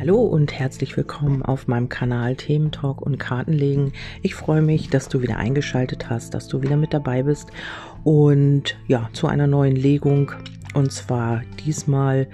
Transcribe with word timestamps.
Hallo 0.00 0.22
und 0.22 0.58
herzlich 0.58 0.96
willkommen 0.96 1.42
auf 1.42 1.68
meinem 1.68 1.90
Kanal 1.90 2.34
Themen 2.34 2.72
Talk 2.72 3.02
und 3.02 3.18
Kartenlegen. 3.18 3.92
Ich 4.22 4.34
freue 4.34 4.62
mich, 4.62 4.88
dass 4.88 5.10
du 5.10 5.20
wieder 5.20 5.36
eingeschaltet 5.36 6.08
hast, 6.08 6.32
dass 6.32 6.48
du 6.48 6.62
wieder 6.62 6.78
mit 6.78 6.94
dabei 6.94 7.22
bist. 7.24 7.50
Und 8.02 8.78
ja, 8.86 9.10
zu 9.12 9.26
einer 9.26 9.46
neuen 9.46 9.76
Legung. 9.76 10.32
Und 10.72 10.90
zwar 10.90 11.42
diesmal 11.66 12.28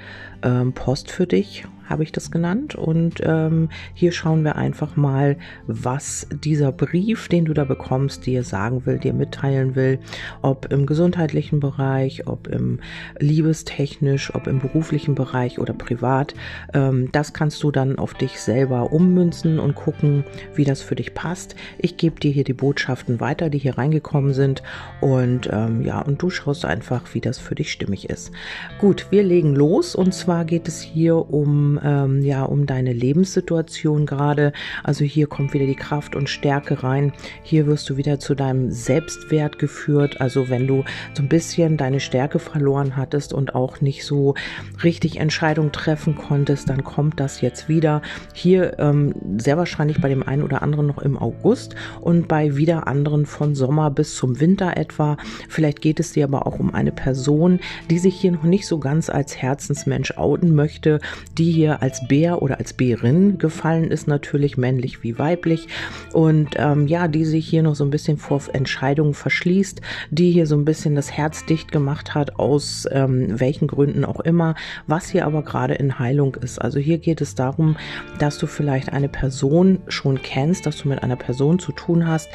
ähm, 0.45 0.75
Post 0.75 1.11
für 1.11 1.27
dich 1.27 1.65
habe 1.87 2.03
ich 2.03 2.13
das 2.13 2.31
genannt. 2.31 2.75
Und 2.75 3.21
ähm, 3.25 3.69
hier 3.95 4.13
schauen 4.13 4.45
wir 4.45 4.57
einfach 4.57 4.97
mal, 4.97 5.37
was 5.67 6.27
dieser 6.31 6.73
Brief, 6.73 7.29
den 7.29 7.45
du 7.45 7.55
da 7.55 7.65
bekommst, 7.65 8.27
dir 8.27 8.43
sagen 8.43 8.87
will, 8.87 8.99
dir 8.99 9.13
mitteilen 9.13 9.75
will, 9.75 9.99
ob 10.43 10.73
im 10.73 10.87
gesundheitlichen 10.87 11.61
Bereich, 11.61 12.27
ob 12.27 12.49
im 12.49 12.81
liebestechnisch, 13.19 14.35
ob 14.35 14.47
im 14.47 14.59
beruflichen 14.59 15.15
Bereich 15.15 15.59
oder 15.59 15.73
privat. 15.73 16.35
Ähm, 16.75 17.11
das 17.13 17.33
kannst 17.33 17.63
du 17.63 17.71
dann 17.71 17.99
auf 17.99 18.15
dich 18.15 18.41
selber 18.41 18.93
ummünzen 18.93 19.59
und 19.59 19.75
gucken, 19.75 20.25
wie 20.55 20.65
das 20.65 20.83
für 20.83 20.95
dich 20.95 21.15
passt. 21.15 21.57
Ich 21.79 21.97
gebe 21.97 22.21
dir 22.21 22.31
hier 22.31 22.45
die 22.45 22.53
Botschaften 22.53 23.21
weiter, 23.21 23.51
die 23.51 23.59
hier 23.59 23.79
reingekommen 23.79 24.35
sind. 24.35 24.63
Und 25.01 25.49
ähm, 25.53 25.83
ja, 25.83 26.01
und 26.01 26.21
du 26.23 26.31
schaust 26.31 26.65
einfach, 26.65 27.15
wie 27.15 27.21
das 27.21 27.39
für 27.39 27.55
dich 27.55 27.73
stimmig 27.73 28.11
ist. 28.11 28.33
Gut, 28.79 29.07
wir 29.11 29.23
legen 29.23 29.55
los. 29.55 29.95
Und 29.95 30.13
zwar 30.15 30.45
geht 30.45 30.69
es 30.69 30.81
hier 30.81 31.17
um 31.33 31.76
ähm, 31.83 32.23
ja, 32.23 32.45
um 32.45 32.67
deine 32.67 32.93
Lebenssituation 32.93 34.07
gerade. 34.07 34.53
Also 34.83 35.05
hier 35.05 35.27
kommt 35.27 35.55
wieder 35.55 35.67
die 35.67 35.75
Kraft 35.75 36.17
und 36.17 36.29
Stärke 36.29 36.83
rein. 36.83 37.13
Hier 37.43 37.67
wirst 37.67 37.89
du 37.91 37.97
wieder 37.97 38.19
zu 38.19 38.35
deinem 38.35 38.71
Selbstwert 38.71 39.59
geführt. 39.59 40.21
Also 40.21 40.49
wenn 40.49 40.67
du 40.67 40.85
so 41.15 41.23
ein 41.23 41.29
bisschen 41.29 41.77
deine 41.77 42.01
Stärke 42.01 42.39
verloren 42.39 42.97
hattest 42.97 43.33
und 43.33 43.55
auch 43.55 43.81
nicht 43.81 44.05
so 44.05 44.35
richtig 44.83 45.19
Entscheidungen 45.19 45.73
treffen 45.73 46.15
konntest, 46.17 46.69
dann 46.69 46.85
kommt 46.85 47.21
das 47.21 47.41
jetzt 47.41 47.69
wieder. 47.69 48.03
Hier 48.35 48.79
ähm, 48.79 49.15
sehr 49.39 49.57
wahrscheinlich 49.57 50.01
bei 50.01 50.09
dem 50.09 50.23
einen 50.23 50.43
oder 50.43 50.63
anderen 50.63 50.87
noch 50.87 50.99
im 50.99 51.19
August 51.19 51.75
und 52.01 52.29
bei 52.29 52.57
wieder 52.57 52.87
anderen 52.87 53.27
von 53.27 53.55
Sommer 53.55 53.91
bis 53.91 54.15
zum 54.15 54.41
Winter 54.41 54.77
etwa. 54.77 55.17
Vielleicht 55.49 55.81
geht 55.81 56.01
es 56.01 56.13
dir 56.13 56.25
aber 56.25 56.47
auch 56.47 56.59
um 56.59 56.75
eine 56.75 56.93
Person, 56.93 57.61
die 57.91 57.99
sich 57.99 58.15
hier 58.15 58.33
noch 58.33 58.45
nicht 58.45 58.67
so 58.67 58.79
ganz 58.79 59.11
als 59.11 59.37
Herzensmensch 59.37 60.17
outen 60.17 60.55
möchte, 60.55 61.01
die 61.37 61.51
hier 61.51 61.66
hier 61.67 61.83
als 61.83 62.07
Bär 62.07 62.43
oder 62.43 62.59
als 62.59 62.75
Bärin 62.75 63.39
gefallen 63.39 63.91
ist, 63.91 64.07
natürlich 64.07 64.57
männlich 64.57 65.03
wie 65.03 65.19
weiblich. 65.19 65.67
Und 66.13 66.51
ähm, 66.57 66.87
ja, 66.87 67.09
die 67.09 67.25
sich 67.25 67.49
hier 67.49 67.65
noch 67.65 67.75
so 67.75 67.85
ein 67.85 67.91
bisschen 67.91 68.19
vor 68.19 68.41
Entscheidungen 68.53 69.15
verschließt, 69.15 69.81
die 70.11 70.31
hier 70.31 70.47
so 70.47 70.57
ein 70.57 70.65
bisschen 70.65 70.95
das 70.95 71.11
Herz 71.11 71.45
dicht 71.47 71.73
gemacht 71.73 72.15
hat, 72.15 72.39
aus 72.39 72.87
ähm, 72.93 73.41
welchen 73.41 73.67
Gründen 73.67 74.05
auch 74.05 74.21
immer, 74.21 74.55
was 74.87 75.09
hier 75.09 75.27
aber 75.27 75.43
gerade 75.43 75.75
in 75.75 75.99
Heilung 75.99 76.37
ist. 76.37 76.61
Also 76.61 76.79
hier 76.79 76.99
geht 76.99 77.21
es 77.21 77.35
darum, 77.35 77.77
dass 78.21 78.39
du 78.39 78.47
vielleicht 78.47 78.93
eine 78.93 79.09
Person 79.09 79.79
schon 79.89 80.23
kennst, 80.23 80.67
dass 80.67 80.77
du 80.77 80.89
mit 80.89 81.03
einer 81.03 81.17
Person 81.17 81.59
zu 81.59 81.73
tun 81.73 82.07
hast, 82.07 82.29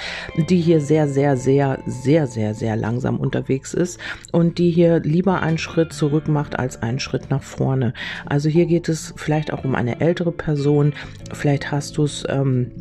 die 0.50 0.60
hier 0.60 0.82
sehr, 0.82 1.08
sehr, 1.08 1.38
sehr, 1.38 1.80
sehr, 1.86 2.28
sehr, 2.28 2.54
sehr 2.54 2.76
langsam 2.76 3.18
unterwegs 3.18 3.74
ist 3.74 3.98
und 4.34 4.58
die 4.58 4.72
hier 4.72 5.00
lieber 5.00 5.42
einen 5.42 5.58
Schritt 5.58 5.94
zurück 5.94 6.28
macht 6.28 6.60
als 6.60 6.82
einen 6.82 7.00
Schritt 7.00 7.30
nach 7.30 7.44
vorne. 7.44 7.94
Also 8.26 8.50
hier 8.50 8.66
geht 8.66 8.90
es 8.90 9.14
vielleicht 9.22 9.54
auch 9.54 9.64
um 9.64 9.76
eine 9.76 10.02
ältere 10.02 10.32
Person, 10.32 10.94
vielleicht 11.34 11.72
hast 11.72 11.98
du 11.98 12.04
es 12.04 12.26
ähm, 12.30 12.72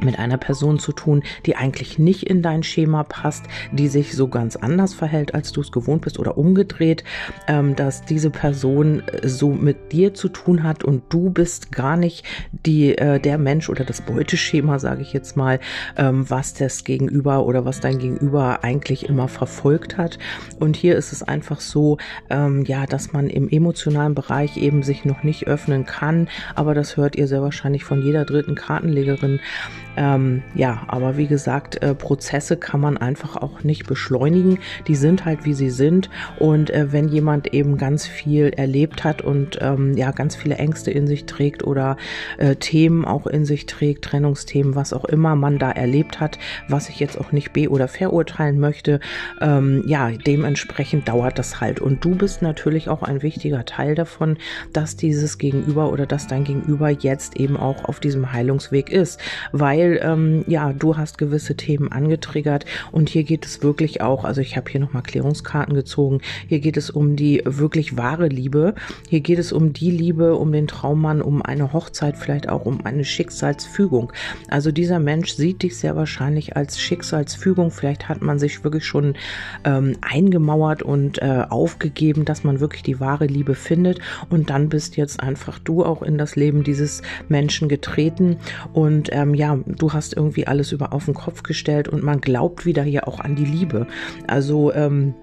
mit 0.00 0.18
einer 0.18 0.36
Person 0.38 0.78
zu 0.78 0.92
tun, 0.92 1.22
die 1.46 1.56
eigentlich 1.56 1.98
nicht 1.98 2.24
in 2.24 2.42
dein 2.42 2.62
Schema 2.62 3.04
passt, 3.04 3.44
die 3.72 3.88
sich 3.88 4.14
so 4.14 4.28
ganz 4.28 4.56
anders 4.56 4.94
verhält, 4.94 5.34
als 5.34 5.52
du 5.52 5.60
es 5.60 5.72
gewohnt 5.72 6.02
bist 6.02 6.18
oder 6.18 6.38
umgedreht, 6.38 7.04
ähm, 7.46 7.76
dass 7.76 8.04
diese 8.04 8.30
Person 8.30 9.02
äh, 9.06 9.28
so 9.28 9.50
mit 9.50 9.92
dir 9.92 10.14
zu 10.14 10.28
tun 10.28 10.62
hat 10.62 10.84
und 10.84 11.02
du 11.08 11.30
bist 11.30 11.72
gar 11.72 11.96
nicht 11.96 12.24
die, 12.66 12.96
äh, 12.96 13.20
der 13.20 13.38
Mensch 13.38 13.68
oder 13.68 13.84
das 13.84 14.00
Beuteschema, 14.00 14.78
sage 14.78 15.02
ich 15.02 15.12
jetzt 15.12 15.36
mal, 15.36 15.60
ähm, 15.96 16.28
was 16.28 16.54
das 16.54 16.84
Gegenüber 16.84 17.44
oder 17.44 17.64
was 17.64 17.80
dein 17.80 17.98
Gegenüber 17.98 18.64
eigentlich 18.64 19.08
immer 19.08 19.28
verfolgt 19.28 19.96
hat. 19.96 20.18
Und 20.58 20.76
hier 20.76 20.96
ist 20.96 21.12
es 21.12 21.22
einfach 21.22 21.60
so, 21.60 21.98
ähm, 22.30 22.64
ja, 22.64 22.86
dass 22.86 23.12
man 23.12 23.28
im 23.28 23.48
emotionalen 23.48 24.14
Bereich 24.14 24.56
eben 24.56 24.82
sich 24.82 25.04
noch 25.04 25.22
nicht 25.22 25.46
öffnen 25.46 25.86
kann, 25.86 26.28
aber 26.54 26.74
das 26.74 26.96
hört 26.96 27.16
ihr 27.16 27.26
sehr 27.26 27.42
wahrscheinlich 27.42 27.84
von 27.84 28.02
jeder 28.02 28.24
dritten 28.24 28.54
Kartenlegerin 28.54 29.40
ähm, 29.98 30.42
ja, 30.54 30.82
aber 30.86 31.16
wie 31.16 31.26
gesagt, 31.26 31.82
äh, 31.82 31.94
Prozesse 31.94 32.56
kann 32.56 32.80
man 32.80 32.96
einfach 32.96 33.36
auch 33.36 33.64
nicht 33.64 33.86
beschleunigen. 33.86 34.58
Die 34.86 34.94
sind 34.94 35.24
halt, 35.24 35.44
wie 35.44 35.54
sie 35.54 35.70
sind. 35.70 36.08
Und 36.38 36.70
äh, 36.70 36.92
wenn 36.92 37.08
jemand 37.08 37.52
eben 37.52 37.76
ganz 37.78 38.06
viel 38.06 38.50
erlebt 38.50 39.02
hat 39.02 39.22
und 39.22 39.58
ähm, 39.60 39.96
ja, 39.96 40.12
ganz 40.12 40.36
viele 40.36 40.54
Ängste 40.56 40.92
in 40.92 41.06
sich 41.06 41.26
trägt 41.26 41.64
oder 41.64 41.96
äh, 42.38 42.54
Themen 42.54 43.04
auch 43.04 43.26
in 43.26 43.44
sich 43.44 43.66
trägt, 43.66 44.04
Trennungsthemen, 44.04 44.76
was 44.76 44.92
auch 44.92 45.04
immer 45.04 45.34
man 45.34 45.58
da 45.58 45.72
erlebt 45.72 46.20
hat, 46.20 46.38
was 46.68 46.88
ich 46.88 47.00
jetzt 47.00 47.18
auch 47.18 47.32
nicht 47.32 47.52
be- 47.52 47.68
oder 47.68 47.88
verurteilen 47.88 48.60
möchte, 48.60 49.00
ähm, 49.40 49.82
ja, 49.86 50.10
dementsprechend 50.10 51.08
dauert 51.08 51.38
das 51.38 51.60
halt. 51.60 51.80
Und 51.80 52.04
du 52.04 52.14
bist 52.14 52.40
natürlich 52.40 52.88
auch 52.88 53.02
ein 53.02 53.22
wichtiger 53.22 53.64
Teil 53.64 53.96
davon, 53.96 54.38
dass 54.72 54.96
dieses 54.96 55.38
Gegenüber 55.38 55.90
oder 55.90 56.06
dass 56.06 56.28
dein 56.28 56.44
Gegenüber 56.44 56.90
jetzt 56.90 57.36
eben 57.36 57.56
auch 57.56 57.84
auf 57.84 57.98
diesem 57.98 58.32
Heilungsweg 58.32 58.90
ist. 58.90 59.20
Weil 59.58 60.00
ähm, 60.02 60.44
ja, 60.46 60.72
du 60.72 60.96
hast 60.96 61.18
gewisse 61.18 61.56
Themen 61.56 61.90
angetriggert. 61.90 62.64
Und 62.92 63.08
hier 63.08 63.24
geht 63.24 63.44
es 63.44 63.62
wirklich 63.62 64.00
auch, 64.00 64.24
also 64.24 64.40
ich 64.40 64.56
habe 64.56 64.70
hier 64.70 64.80
nochmal 64.80 65.02
Klärungskarten 65.02 65.74
gezogen, 65.74 66.20
hier 66.46 66.60
geht 66.60 66.76
es 66.76 66.90
um 66.90 67.16
die 67.16 67.42
wirklich 67.44 67.96
wahre 67.96 68.28
Liebe, 68.28 68.74
hier 69.08 69.20
geht 69.20 69.38
es 69.38 69.52
um 69.52 69.72
die 69.72 69.90
Liebe, 69.90 70.36
um 70.36 70.52
den 70.52 70.66
Traummann, 70.66 71.22
um 71.22 71.42
eine 71.42 71.72
Hochzeit, 71.72 72.16
vielleicht 72.16 72.48
auch 72.48 72.64
um 72.64 72.84
eine 72.84 73.04
Schicksalsfügung. 73.04 74.12
Also 74.48 74.72
dieser 74.72 74.98
Mensch 74.98 75.32
sieht 75.32 75.62
dich 75.62 75.76
sehr 75.76 75.96
wahrscheinlich 75.96 76.56
als 76.56 76.80
Schicksalsfügung, 76.80 77.70
vielleicht 77.70 78.08
hat 78.08 78.22
man 78.22 78.38
sich 78.38 78.64
wirklich 78.64 78.86
schon 78.86 79.14
ähm, 79.64 79.96
eingemauert 80.00 80.82
und 80.82 81.20
äh, 81.22 81.44
aufgegeben, 81.48 82.24
dass 82.24 82.44
man 82.44 82.60
wirklich 82.60 82.82
die 82.82 83.00
wahre 83.00 83.26
Liebe 83.26 83.54
findet. 83.54 84.00
Und 84.30 84.50
dann 84.50 84.68
bist 84.68 84.96
jetzt 84.96 85.20
einfach 85.20 85.58
du 85.58 85.84
auch 85.84 86.02
in 86.02 86.18
das 86.18 86.36
Leben 86.36 86.62
dieses 86.62 87.02
Menschen 87.28 87.68
getreten. 87.68 88.36
Und 88.72 89.08
ähm, 89.12 89.34
ja, 89.34 89.47
du 89.56 89.92
hast 89.92 90.14
irgendwie 90.14 90.46
alles 90.46 90.72
über 90.72 90.92
auf 90.92 91.06
den 91.06 91.14
Kopf 91.14 91.42
gestellt 91.42 91.88
und 91.88 92.02
man 92.02 92.20
glaubt 92.20 92.66
wieder 92.66 92.82
hier 92.82 93.08
auch 93.08 93.20
an 93.20 93.36
die 93.36 93.44
Liebe. 93.44 93.86
Also 94.26 94.72
ähm, 94.72 95.14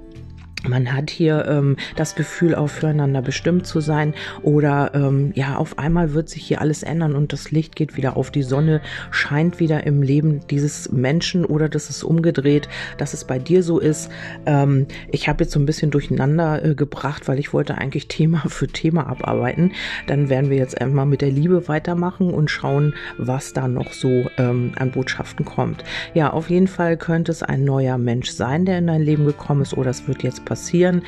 man 0.67 0.93
hat 0.93 1.09
hier 1.09 1.45
ähm, 1.47 1.77
das 1.95 2.15
Gefühl, 2.15 2.55
auch 2.55 2.67
füreinander 2.67 3.21
bestimmt 3.21 3.65
zu 3.67 3.79
sein 3.79 4.13
oder 4.41 4.91
ähm, 4.93 5.31
ja, 5.35 5.57
auf 5.57 5.77
einmal 5.79 6.13
wird 6.13 6.29
sich 6.29 6.43
hier 6.43 6.61
alles 6.61 6.83
ändern 6.83 7.15
und 7.15 7.33
das 7.33 7.51
Licht 7.51 7.75
geht 7.75 7.97
wieder 7.97 8.17
auf, 8.17 8.31
die 8.31 8.43
Sonne 8.43 8.81
scheint 9.11 9.59
wieder 9.59 9.85
im 9.85 10.01
Leben 10.01 10.41
dieses 10.49 10.91
Menschen 10.91 11.45
oder 11.45 11.69
das 11.69 11.89
ist 11.89 12.03
umgedreht, 12.03 12.67
dass 12.97 13.13
es 13.13 13.25
bei 13.25 13.39
dir 13.39 13.63
so 13.63 13.79
ist. 13.79 14.09
Ähm, 14.45 14.87
ich 15.11 15.27
habe 15.27 15.43
jetzt 15.43 15.53
so 15.53 15.59
ein 15.59 15.65
bisschen 15.65 15.91
durcheinander 15.91 16.63
äh, 16.63 16.75
gebracht, 16.75 17.27
weil 17.27 17.39
ich 17.39 17.53
wollte 17.53 17.77
eigentlich 17.77 18.07
Thema 18.15 18.43
für 18.47 18.67
Thema 18.67 19.07
abarbeiten. 19.07 19.71
Dann 20.07 20.29
werden 20.29 20.49
wir 20.49 20.57
jetzt 20.57 20.79
einmal 20.79 21.05
mit 21.05 21.21
der 21.21 21.31
Liebe 21.31 21.67
weitermachen 21.67 22.33
und 22.33 22.49
schauen, 22.49 22.93
was 23.17 23.53
da 23.53 23.67
noch 23.67 23.93
so 23.93 24.25
ähm, 24.37 24.71
an 24.77 24.91
Botschaften 24.91 25.45
kommt. 25.45 25.83
Ja, 26.13 26.31
auf 26.31 26.49
jeden 26.49 26.67
Fall 26.67 26.97
könnte 26.97 27.31
es 27.31 27.43
ein 27.43 27.63
neuer 27.63 27.97
Mensch 27.97 28.31
sein, 28.31 28.65
der 28.65 28.79
in 28.79 28.87
dein 28.87 29.01
Leben 29.01 29.25
gekommen 29.25 29.61
ist 29.61 29.75
oder 29.75 29.89
es 29.89 30.07
wird 30.07 30.23
jetzt 30.23 30.45
passieren 30.45 30.54
passieren. 30.55 31.01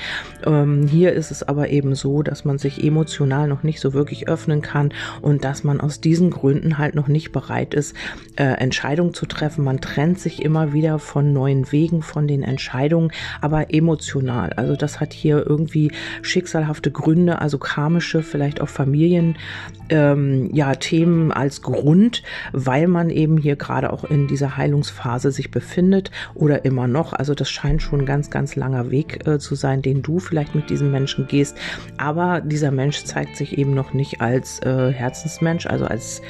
Ähm, 0.46 0.88
hier 0.88 1.14
ist 1.14 1.32
es 1.32 1.42
aber 1.42 1.70
eben 1.70 1.96
so, 1.96 2.22
dass 2.22 2.44
man 2.44 2.58
sich 2.58 2.84
emotional 2.84 3.48
noch 3.48 3.64
nicht 3.64 3.80
so 3.80 3.94
wirklich 3.94 4.28
öffnen 4.28 4.62
kann 4.62 4.94
und 5.22 5.46
dass 5.46 5.64
man 5.64 5.80
aus 5.80 6.02
diesen 6.02 6.32
Gründen 6.32 6.78
halt 6.78 6.96
noch 6.96 7.08
nicht 7.08 7.32
bereit 7.32 7.74
ist, 7.74 7.96
äh, 8.36 8.44
Entscheidungen 8.44 9.14
zu 9.14 9.26
treffen. 9.26 9.64
Man 9.64 9.80
trennt 9.80 10.20
sich 10.20 10.44
immer 10.44 10.74
wieder 10.74 11.00
von 11.00 11.32
neuen 11.32 11.72
Wegen, 11.72 12.02
von 12.02 12.28
den 12.28 12.44
Entscheidungen, 12.44 13.12
aber 13.40 13.74
emotional. 13.74 14.52
Also 14.52 14.76
das 14.76 15.00
hat 15.00 15.14
hier 15.14 15.46
irgendwie 15.48 15.94
schicksalhafte 16.22 16.92
Gründe, 16.92 17.40
also 17.40 17.58
karmische, 17.58 18.24
vielleicht 18.24 18.60
auch 18.60 18.68
Familien, 18.68 19.38
ähm, 19.88 20.50
ja, 20.54 20.76
Themen 20.76 21.32
als 21.32 21.62
Grund, 21.62 22.22
weil 22.52 22.90
man 22.90 23.10
eben 23.10 23.38
hier 23.38 23.56
gerade 23.56 23.94
auch 23.94 24.04
in 24.04 24.28
dieser 24.28 24.58
Heilungsphase 24.58 25.32
sich 25.32 25.52
befindet 25.52 26.12
oder 26.36 26.66
immer 26.66 26.88
noch. 26.88 27.14
Also 27.14 27.34
das 27.34 27.50
scheint 27.50 27.82
schon 27.82 28.02
ein 28.02 28.06
ganz, 28.06 28.30
ganz 28.30 28.58
langer 28.58 28.92
Weg 28.92 29.26
zu 29.36 29.56
sein, 29.56 29.82
den 29.82 30.02
du 30.02 30.20
vielleicht 30.20 30.56
mit 30.56 30.70
diesem 30.70 30.92
Menschen 30.92 31.28
gehst. 31.28 31.58
Aber 31.98 32.42
dieser 32.42 32.72
Mensch 32.72 33.04
zeigt 33.04 33.36
sich 33.36 33.58
eben 33.58 33.74
noch 33.74 33.94
nicht 33.94 34.22
als 34.22 34.60
äh, 34.62 34.92
Herzensmensch, 34.92 35.66
also 35.68 35.86
als 35.86 36.22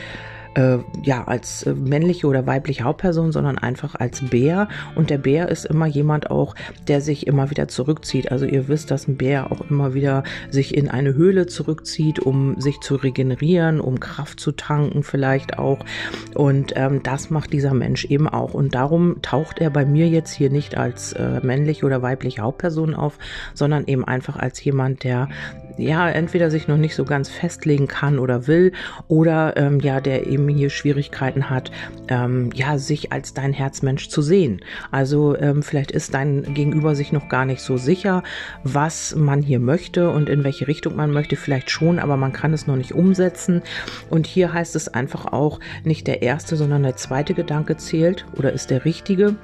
äh, 0.55 0.77
ja, 1.03 1.25
als 1.25 1.63
äh, 1.63 1.73
männliche 1.73 2.27
oder 2.27 2.45
weibliche 2.45 2.83
Hauptperson, 2.83 3.31
sondern 3.31 3.57
einfach 3.57 3.95
als 3.95 4.21
Bär. 4.21 4.67
Und 4.95 5.09
der 5.09 5.17
Bär 5.17 5.49
ist 5.49 5.65
immer 5.65 5.85
jemand 5.85 6.31
auch, 6.31 6.55
der 6.87 7.01
sich 7.01 7.27
immer 7.27 7.49
wieder 7.49 7.67
zurückzieht. 7.67 8.31
Also 8.31 8.45
ihr 8.45 8.67
wisst, 8.67 8.91
dass 8.91 9.07
ein 9.07 9.17
Bär 9.17 9.51
auch 9.51 9.69
immer 9.69 9.93
wieder 9.93 10.23
sich 10.49 10.75
in 10.75 10.89
eine 10.89 11.13
Höhle 11.13 11.47
zurückzieht, 11.47 12.19
um 12.19 12.59
sich 12.59 12.79
zu 12.79 12.95
regenerieren, 12.95 13.79
um 13.79 13.99
Kraft 13.99 14.39
zu 14.39 14.51
tanken 14.51 15.03
vielleicht 15.03 15.57
auch. 15.59 15.79
Und 16.35 16.73
ähm, 16.75 17.01
das 17.03 17.29
macht 17.29 17.53
dieser 17.53 17.73
Mensch 17.73 18.05
eben 18.05 18.27
auch. 18.27 18.53
Und 18.53 18.75
darum 18.75 19.21
taucht 19.21 19.59
er 19.59 19.69
bei 19.69 19.85
mir 19.85 20.07
jetzt 20.07 20.33
hier 20.33 20.49
nicht 20.49 20.77
als 20.77 21.13
äh, 21.13 21.39
männliche 21.41 21.85
oder 21.85 22.01
weibliche 22.01 22.41
Hauptperson 22.41 22.95
auf, 22.95 23.17
sondern 23.53 23.85
eben 23.87 24.05
einfach 24.05 24.37
als 24.37 24.63
jemand, 24.63 25.03
der 25.03 25.29
ja 25.77 26.09
entweder 26.09 26.51
sich 26.51 26.67
noch 26.67 26.77
nicht 26.77 26.95
so 26.95 27.05
ganz 27.05 27.29
festlegen 27.29 27.87
kann 27.87 28.19
oder 28.19 28.47
will 28.47 28.71
oder 29.07 29.55
ähm, 29.57 29.79
ja 29.79 30.01
der 30.01 30.27
eben 30.27 30.47
hier 30.47 30.69
Schwierigkeiten 30.69 31.49
hat, 31.49 31.71
ähm, 32.07 32.49
ja 32.53 32.77
sich 32.77 33.11
als 33.11 33.33
dein 33.33 33.53
Herzmensch 33.53 34.09
zu 34.09 34.21
sehen. 34.21 34.61
Also 34.91 35.37
ähm, 35.37 35.63
vielleicht 35.63 35.91
ist 35.91 36.13
dein 36.13 36.53
Gegenüber 36.53 36.95
sich 36.95 37.11
noch 37.11 37.29
gar 37.29 37.45
nicht 37.45 37.61
so 37.61 37.77
sicher, 37.77 38.23
was 38.63 39.15
man 39.15 39.41
hier 39.41 39.59
möchte 39.59 40.09
und 40.09 40.29
in 40.29 40.43
welche 40.43 40.67
Richtung 40.67 40.95
man 40.95 41.11
möchte. 41.11 41.35
Vielleicht 41.35 41.69
schon, 41.69 41.99
aber 41.99 42.17
man 42.17 42.33
kann 42.33 42.53
es 42.53 42.67
noch 42.67 42.75
nicht 42.75 42.93
umsetzen. 42.93 43.61
Und 44.09 44.27
hier 44.27 44.53
heißt 44.53 44.75
es 44.75 44.87
einfach 44.87 45.25
auch 45.25 45.59
nicht 45.83 46.07
der 46.07 46.21
erste, 46.21 46.55
sondern 46.55 46.83
der 46.83 46.95
zweite 46.95 47.33
Gedanke 47.33 47.77
zählt 47.77 48.25
oder 48.35 48.51
ist 48.53 48.69
der 48.69 48.85
richtige. 48.85 49.35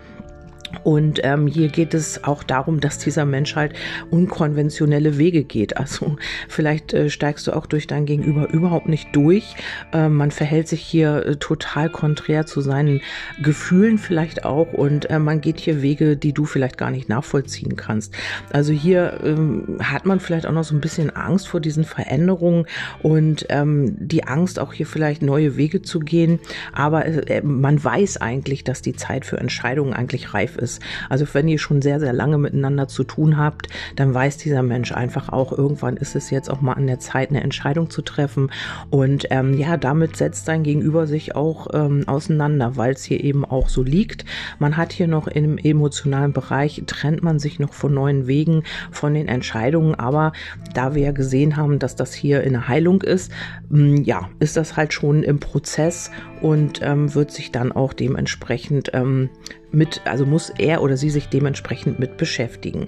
Und 0.83 1.21
ähm, 1.23 1.47
hier 1.47 1.69
geht 1.69 1.93
es 1.93 2.23
auch 2.23 2.43
darum, 2.43 2.79
dass 2.79 2.97
dieser 2.97 3.25
Mensch 3.25 3.55
halt 3.55 3.73
unkonventionelle 4.09 5.17
Wege 5.17 5.43
geht. 5.43 5.77
Also 5.77 6.17
vielleicht 6.49 6.93
äh, 6.93 7.09
steigst 7.09 7.47
du 7.47 7.53
auch 7.53 7.65
durch 7.65 7.87
dein 7.87 8.05
Gegenüber 8.05 8.49
überhaupt 8.49 8.89
nicht 8.89 9.15
durch. 9.15 9.55
Äh, 9.93 10.09
man 10.09 10.31
verhält 10.31 10.67
sich 10.67 10.81
hier 10.81 11.25
äh, 11.25 11.35
total 11.37 11.89
konträr 11.89 12.45
zu 12.45 12.61
seinen 12.61 13.01
Gefühlen 13.41 13.97
vielleicht 13.97 14.45
auch 14.45 14.73
und 14.73 15.09
äh, 15.09 15.19
man 15.19 15.41
geht 15.41 15.59
hier 15.59 15.81
Wege, 15.81 16.17
die 16.17 16.33
du 16.33 16.45
vielleicht 16.45 16.77
gar 16.77 16.91
nicht 16.91 17.09
nachvollziehen 17.09 17.75
kannst. 17.75 18.13
Also 18.51 18.73
hier 18.73 19.19
ähm, 19.23 19.77
hat 19.81 20.05
man 20.05 20.19
vielleicht 20.19 20.47
auch 20.47 20.51
noch 20.51 20.63
so 20.63 20.75
ein 20.75 20.81
bisschen 20.81 21.15
Angst 21.15 21.47
vor 21.47 21.59
diesen 21.59 21.83
Veränderungen 21.83 22.65
und 23.01 23.45
ähm, 23.49 23.95
die 23.97 24.25
Angst 24.25 24.59
auch 24.59 24.73
hier 24.73 24.87
vielleicht 24.87 25.21
neue 25.21 25.55
Wege 25.55 25.81
zu 25.81 25.99
gehen. 25.99 26.39
Aber 26.73 27.05
äh, 27.05 27.41
man 27.41 27.81
weiß 27.81 28.17
eigentlich, 28.17 28.63
dass 28.63 28.81
die 28.81 28.95
Zeit 28.95 29.25
für 29.25 29.37
Entscheidungen 29.37 29.93
eigentlich 29.93 30.33
reif 30.33 30.57
ist 30.57 30.62
ist. 30.63 30.81
Also 31.09 31.25
wenn 31.33 31.47
ihr 31.47 31.59
schon 31.59 31.81
sehr, 31.81 31.99
sehr 31.99 32.13
lange 32.13 32.37
miteinander 32.39 32.87
zu 32.87 33.03
tun 33.03 33.37
habt, 33.37 33.67
dann 33.95 34.13
weiß 34.13 34.37
dieser 34.37 34.63
Mensch 34.63 34.91
einfach 34.91 35.29
auch, 35.29 35.51
irgendwann 35.51 35.97
ist 35.97 36.15
es 36.15 36.29
jetzt 36.29 36.49
auch 36.49 36.61
mal 36.61 36.73
an 36.73 36.87
der 36.87 36.99
Zeit, 36.99 37.29
eine 37.29 37.43
Entscheidung 37.43 37.89
zu 37.89 38.01
treffen. 38.01 38.51
Und 38.89 39.27
ähm, 39.29 39.53
ja, 39.57 39.77
damit 39.77 40.15
setzt 40.15 40.47
dein 40.47 40.63
Gegenüber 40.63 41.05
sich 41.05 41.35
auch 41.35 41.67
ähm, 41.73 42.07
auseinander, 42.07 42.77
weil 42.77 42.93
es 42.93 43.03
hier 43.03 43.23
eben 43.23 43.45
auch 43.45 43.69
so 43.69 43.83
liegt. 43.83 44.25
Man 44.59 44.77
hat 44.77 44.93
hier 44.93 45.07
noch 45.07 45.27
im 45.27 45.57
emotionalen 45.57 46.33
Bereich, 46.33 46.81
trennt 46.87 47.21
man 47.21 47.39
sich 47.39 47.59
noch 47.59 47.73
von 47.73 47.93
neuen 47.93 48.27
Wegen, 48.27 48.63
von 48.91 49.13
den 49.13 49.27
Entscheidungen. 49.27 49.95
Aber 49.95 50.33
da 50.73 50.95
wir 50.95 51.03
ja 51.03 51.11
gesehen 51.11 51.57
haben, 51.57 51.79
dass 51.79 51.95
das 51.95 52.13
hier 52.13 52.43
in 52.43 52.53
der 52.53 52.67
Heilung 52.67 53.01
ist, 53.01 53.31
ähm, 53.71 54.03
ja, 54.03 54.29
ist 54.39 54.57
das 54.57 54.77
halt 54.77 54.93
schon 54.93 55.23
im 55.23 55.39
Prozess 55.39 56.09
und 56.41 56.81
ähm, 56.81 57.13
wird 57.13 57.31
sich 57.31 57.51
dann 57.51 57.71
auch 57.71 57.93
dementsprechend 57.93 58.91
ähm, 58.93 59.29
mit, 59.73 60.01
also 60.05 60.25
muss 60.25 60.51
er 60.57 60.81
oder 60.81 60.97
sie 60.97 61.09
sich 61.09 61.29
dementsprechend 61.29 61.99
mit 61.99 62.17
beschäftigen. 62.17 62.87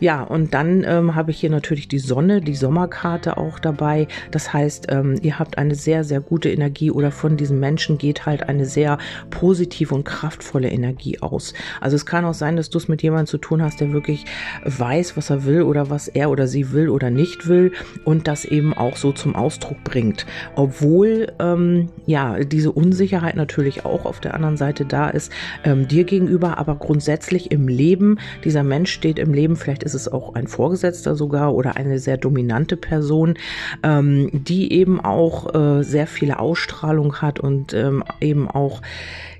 Ja, 0.00 0.22
und 0.22 0.54
dann 0.54 0.84
ähm, 0.86 1.14
habe 1.14 1.30
ich 1.30 1.38
hier 1.38 1.50
natürlich 1.50 1.88
die 1.88 1.98
Sonne, 1.98 2.40
die 2.40 2.54
Sommerkarte 2.54 3.36
auch 3.36 3.58
dabei. 3.58 4.08
Das 4.30 4.52
heißt, 4.52 4.86
ähm, 4.90 5.18
ihr 5.22 5.38
habt 5.38 5.58
eine 5.58 5.74
sehr, 5.74 6.04
sehr 6.04 6.20
gute 6.20 6.50
Energie 6.50 6.90
oder 6.90 7.10
von 7.10 7.36
diesem 7.36 7.60
Menschen 7.60 7.98
geht 7.98 8.26
halt 8.26 8.48
eine 8.48 8.64
sehr 8.64 8.98
positive 9.30 9.94
und 9.94 10.04
kraftvolle 10.04 10.70
Energie 10.70 11.20
aus. 11.20 11.52
Also 11.80 11.96
es 11.96 12.06
kann 12.06 12.24
auch 12.24 12.34
sein, 12.34 12.56
dass 12.56 12.70
du 12.70 12.78
es 12.78 12.88
mit 12.88 13.02
jemandem 13.02 13.26
zu 13.26 13.38
tun 13.38 13.62
hast, 13.62 13.80
der 13.80 13.92
wirklich 13.92 14.24
weiß, 14.64 15.16
was 15.16 15.30
er 15.30 15.44
will 15.44 15.62
oder 15.62 15.90
was 15.90 16.08
er 16.08 16.30
oder 16.30 16.46
sie 16.46 16.72
will 16.72 16.88
oder 16.88 17.10
nicht 17.10 17.46
will 17.46 17.72
und 18.04 18.26
das 18.26 18.44
eben 18.44 18.72
auch 18.72 18.96
so 18.96 19.12
zum 19.12 19.34
Ausdruck 19.34 19.84
bringt. 19.84 20.26
Obwohl, 20.54 21.32
ähm, 21.38 21.90
ja, 22.06 22.38
diese 22.40 22.72
Unsicherheit 22.72 23.36
natürlich 23.36 23.84
auch 23.84 24.06
auf 24.06 24.20
der 24.20 24.34
anderen 24.34 24.56
Seite 24.56 24.84
da 24.84 25.10
ist, 25.10 25.30
ähm, 25.64 25.88
dir 25.88 26.04
gegenüber 26.04 26.21
gegenüber, 26.22 26.58
aber 26.58 26.76
grundsätzlich 26.76 27.50
im 27.50 27.68
Leben, 27.68 28.18
dieser 28.44 28.62
Mensch 28.62 28.92
steht 28.92 29.18
im 29.18 29.34
Leben, 29.34 29.56
vielleicht 29.56 29.82
ist 29.82 29.94
es 29.94 30.10
auch 30.10 30.34
ein 30.34 30.46
Vorgesetzter 30.46 31.14
sogar 31.14 31.54
oder 31.54 31.76
eine 31.76 31.98
sehr 31.98 32.16
dominante 32.16 32.76
Person, 32.76 33.34
ähm, 33.82 34.30
die 34.32 34.72
eben 34.72 35.00
auch 35.00 35.54
äh, 35.54 35.82
sehr 35.82 36.06
viele 36.06 36.38
Ausstrahlung 36.38 37.16
hat 37.16 37.40
und 37.40 37.74
ähm, 37.74 38.04
eben 38.20 38.48
auch 38.48 38.82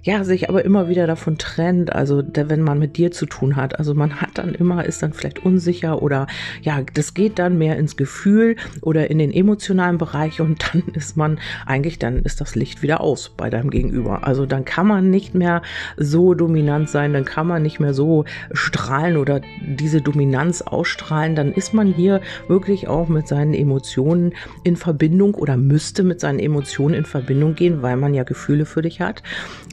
ja, 0.05 0.25
sich 0.25 0.49
aber 0.49 0.65
immer 0.65 0.89
wieder 0.89 1.07
davon 1.07 1.39
trennt, 1.39 1.93
also 1.93 2.23
wenn 2.35 2.63
man 2.63 2.79
mit 2.79 2.97
dir 2.97 3.13
zu 3.13 3.27
tun 3.27 3.55
hat. 3.55 3.79
Also 3.79 3.95
man 3.95 4.21
hat 4.21 4.31
dann 4.35 4.55
immer, 4.55 4.85
ist 4.85 5.03
dann 5.03 5.13
vielleicht 5.13 5.45
unsicher 5.45 6.03
oder 6.03 6.27
ja, 6.63 6.81
das 6.95 7.15
geht 7.15 7.39
dann 7.39 7.57
mehr 7.57 7.77
ins 7.77 7.97
Gefühl 7.97 8.57
oder 8.81 9.11
in 9.11 9.19
den 9.19 9.33
emotionalen 9.33 9.99
Bereich 9.99 10.41
und 10.41 10.65
dann 10.73 10.83
ist 10.95 11.17
man 11.17 11.39
eigentlich, 11.67 11.99
dann 11.99 12.19
ist 12.19 12.41
das 12.41 12.57
Licht 12.57 12.83
wieder 12.83 13.01
aus 13.01 13.31
bei 13.37 13.49
deinem 13.49 13.71
Gegenüber. 13.71 14.27
Also 14.27 14.45
dann 14.45 14.65
kann 14.65 14.89
man 14.89 15.11
nicht 15.11 15.35
mehr 15.35 15.63
so 15.97 16.35
dominant 16.35 16.89
sein, 16.89 17.13
dann 17.13 17.25
kann 17.25 17.47
man 17.47 17.63
nicht 17.63 17.79
mehr 17.79 17.95
so 17.95 18.25
strahlen 18.53 19.17
oder 19.17 19.41
diese 19.61 20.01
Dominanz 20.01 20.63
ausstrahlen, 20.63 21.37
dann 21.37 21.53
ist 21.53 21.75
man 21.75 21.87
hier 21.87 22.21
wirklich 22.49 22.89
auch 22.89 23.09
mit 23.09 23.29
seinen 23.29 23.55
Emotionen 23.55 24.33
in 24.65 24.77
Verbindung 24.77 25.35
oder 25.35 25.57
müsste 25.57 26.03
mit 26.03 26.21
seinen 26.21 26.41
Emotionen 26.41 26.95
in 26.95 27.05
Verbindung 27.05 27.55
gehen, 27.55 27.83
weil 27.83 27.97
man 27.97 28.15
ja 28.15 28.25
Gefühle 28.25 28.67
für 28.67 28.83
dich 28.83 29.01
hat. 29.01 29.23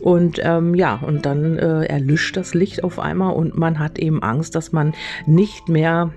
Und 0.02 0.19
und 0.20 0.42
ähm, 0.44 0.76
ja, 0.76 0.96
und 1.02 1.26
dann 1.26 1.58
äh, 1.58 1.86
erlischt 1.86 2.36
das 2.36 2.54
Licht 2.54 2.84
auf 2.84 3.00
einmal 3.00 3.34
und 3.34 3.58
man 3.58 3.80
hat 3.80 3.98
eben 4.00 4.22
Angst, 4.22 4.54
dass 4.54 4.74
man 4.74 4.94
nicht 5.26 5.70
mehr 5.70 6.12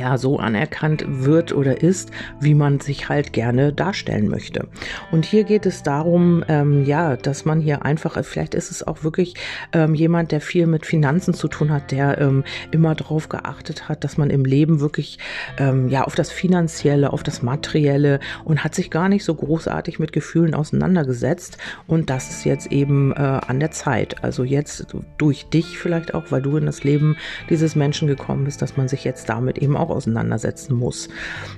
ja 0.00 0.18
so 0.18 0.38
anerkannt 0.38 1.04
wird 1.06 1.52
oder 1.52 1.82
ist, 1.82 2.10
wie 2.40 2.54
man 2.54 2.80
sich 2.80 3.08
halt 3.08 3.32
gerne 3.32 3.72
darstellen 3.72 4.28
möchte. 4.28 4.66
Und 5.12 5.24
hier 5.24 5.44
geht 5.44 5.66
es 5.66 5.82
darum, 5.82 6.42
ähm, 6.48 6.84
ja, 6.84 7.16
dass 7.16 7.44
man 7.44 7.60
hier 7.60 7.84
einfach, 7.84 8.22
vielleicht 8.24 8.54
ist 8.54 8.70
es 8.70 8.86
auch 8.86 9.04
wirklich 9.04 9.34
ähm, 9.72 9.94
jemand, 9.94 10.32
der 10.32 10.40
viel 10.40 10.66
mit 10.66 10.86
Finanzen 10.86 11.34
zu 11.34 11.48
tun 11.48 11.70
hat, 11.70 11.90
der 11.90 12.18
ähm, 12.18 12.44
immer 12.70 12.94
darauf 12.94 13.28
geachtet 13.28 13.88
hat, 13.88 14.02
dass 14.04 14.16
man 14.16 14.30
im 14.30 14.44
Leben 14.44 14.80
wirklich 14.80 15.18
ähm, 15.58 15.88
ja 15.88 16.04
auf 16.04 16.14
das 16.14 16.32
Finanzielle, 16.32 17.12
auf 17.12 17.22
das 17.22 17.42
Materielle 17.42 18.20
und 18.44 18.64
hat 18.64 18.74
sich 18.74 18.90
gar 18.90 19.08
nicht 19.08 19.24
so 19.24 19.34
großartig 19.34 19.98
mit 19.98 20.12
Gefühlen 20.12 20.54
auseinandergesetzt. 20.54 21.58
Und 21.86 22.08
das 22.08 22.30
ist 22.30 22.44
jetzt 22.44 22.72
eben 22.72 23.12
äh, 23.12 23.16
an 23.16 23.60
der 23.60 23.70
Zeit. 23.70 24.24
Also 24.24 24.44
jetzt 24.44 24.86
durch 25.18 25.46
dich 25.50 25.78
vielleicht 25.78 26.14
auch, 26.14 26.24
weil 26.30 26.42
du 26.42 26.56
in 26.56 26.66
das 26.66 26.84
Leben 26.84 27.16
dieses 27.50 27.76
Menschen 27.76 28.08
gekommen 28.08 28.44
bist, 28.44 28.62
dass 28.62 28.76
man 28.76 28.88
sich 28.88 29.04
jetzt 29.04 29.28
damit 29.28 29.58
eben 29.58 29.76
auch 29.76 29.89
auseinandersetzen 29.90 30.74
muss. 30.74 31.08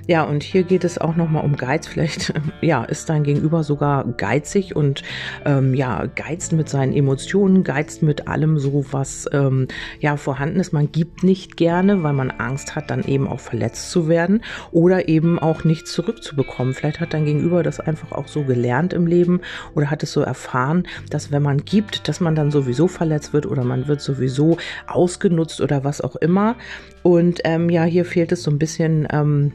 Ja, 0.07 0.23
und 0.23 0.43
hier 0.43 0.63
geht 0.63 0.83
es 0.83 0.97
auch 0.97 1.15
nochmal 1.15 1.43
um 1.43 1.55
Geiz. 1.55 1.87
Vielleicht 1.87 2.33
ja, 2.61 2.83
ist 2.83 3.09
dein 3.09 3.23
Gegenüber 3.23 3.63
sogar 3.63 4.05
geizig 4.05 4.75
und 4.75 5.03
ähm, 5.45 5.73
ja, 5.73 6.05
geizt 6.05 6.53
mit 6.53 6.69
seinen 6.69 6.93
Emotionen, 6.93 7.63
geizt 7.63 8.03
mit 8.03 8.27
allem 8.27 8.57
so, 8.57 8.85
was 8.91 9.27
ähm, 9.31 9.67
ja 9.99 10.17
vorhanden 10.17 10.59
ist. 10.59 10.73
Man 10.73 10.91
gibt 10.91 11.23
nicht 11.23 11.57
gerne, 11.57 12.03
weil 12.03 12.13
man 12.13 12.31
Angst 12.31 12.75
hat, 12.75 12.89
dann 12.89 13.03
eben 13.03 13.27
auch 13.27 13.39
verletzt 13.39 13.91
zu 13.91 14.07
werden 14.07 14.43
oder 14.71 15.07
eben 15.07 15.39
auch 15.39 15.63
nichts 15.63 15.91
zurückzubekommen. 15.91 16.73
Vielleicht 16.73 16.99
hat 16.99 17.13
dein 17.13 17.25
Gegenüber 17.25 17.63
das 17.63 17.79
einfach 17.79 18.11
auch 18.11 18.27
so 18.27 18.43
gelernt 18.43 18.93
im 18.93 19.07
Leben 19.07 19.41
oder 19.75 19.89
hat 19.89 20.03
es 20.03 20.11
so 20.11 20.21
erfahren, 20.21 20.87
dass 21.09 21.31
wenn 21.31 21.43
man 21.43 21.65
gibt, 21.65 22.07
dass 22.07 22.19
man 22.19 22.35
dann 22.35 22.51
sowieso 22.51 22.87
verletzt 22.87 23.33
wird 23.33 23.45
oder 23.45 23.63
man 23.63 23.87
wird 23.87 24.01
sowieso 24.01 24.57
ausgenutzt 24.87 25.61
oder 25.61 25.83
was 25.83 26.01
auch 26.01 26.15
immer. 26.15 26.55
Und 27.03 27.41
ähm, 27.43 27.69
ja, 27.69 27.83
hier 27.83 28.05
fehlt 28.05 28.22
es 28.31 28.43
so 28.43 28.51
ein 28.51 28.59
bisschen. 28.59 29.07
Ähm, 29.11 29.51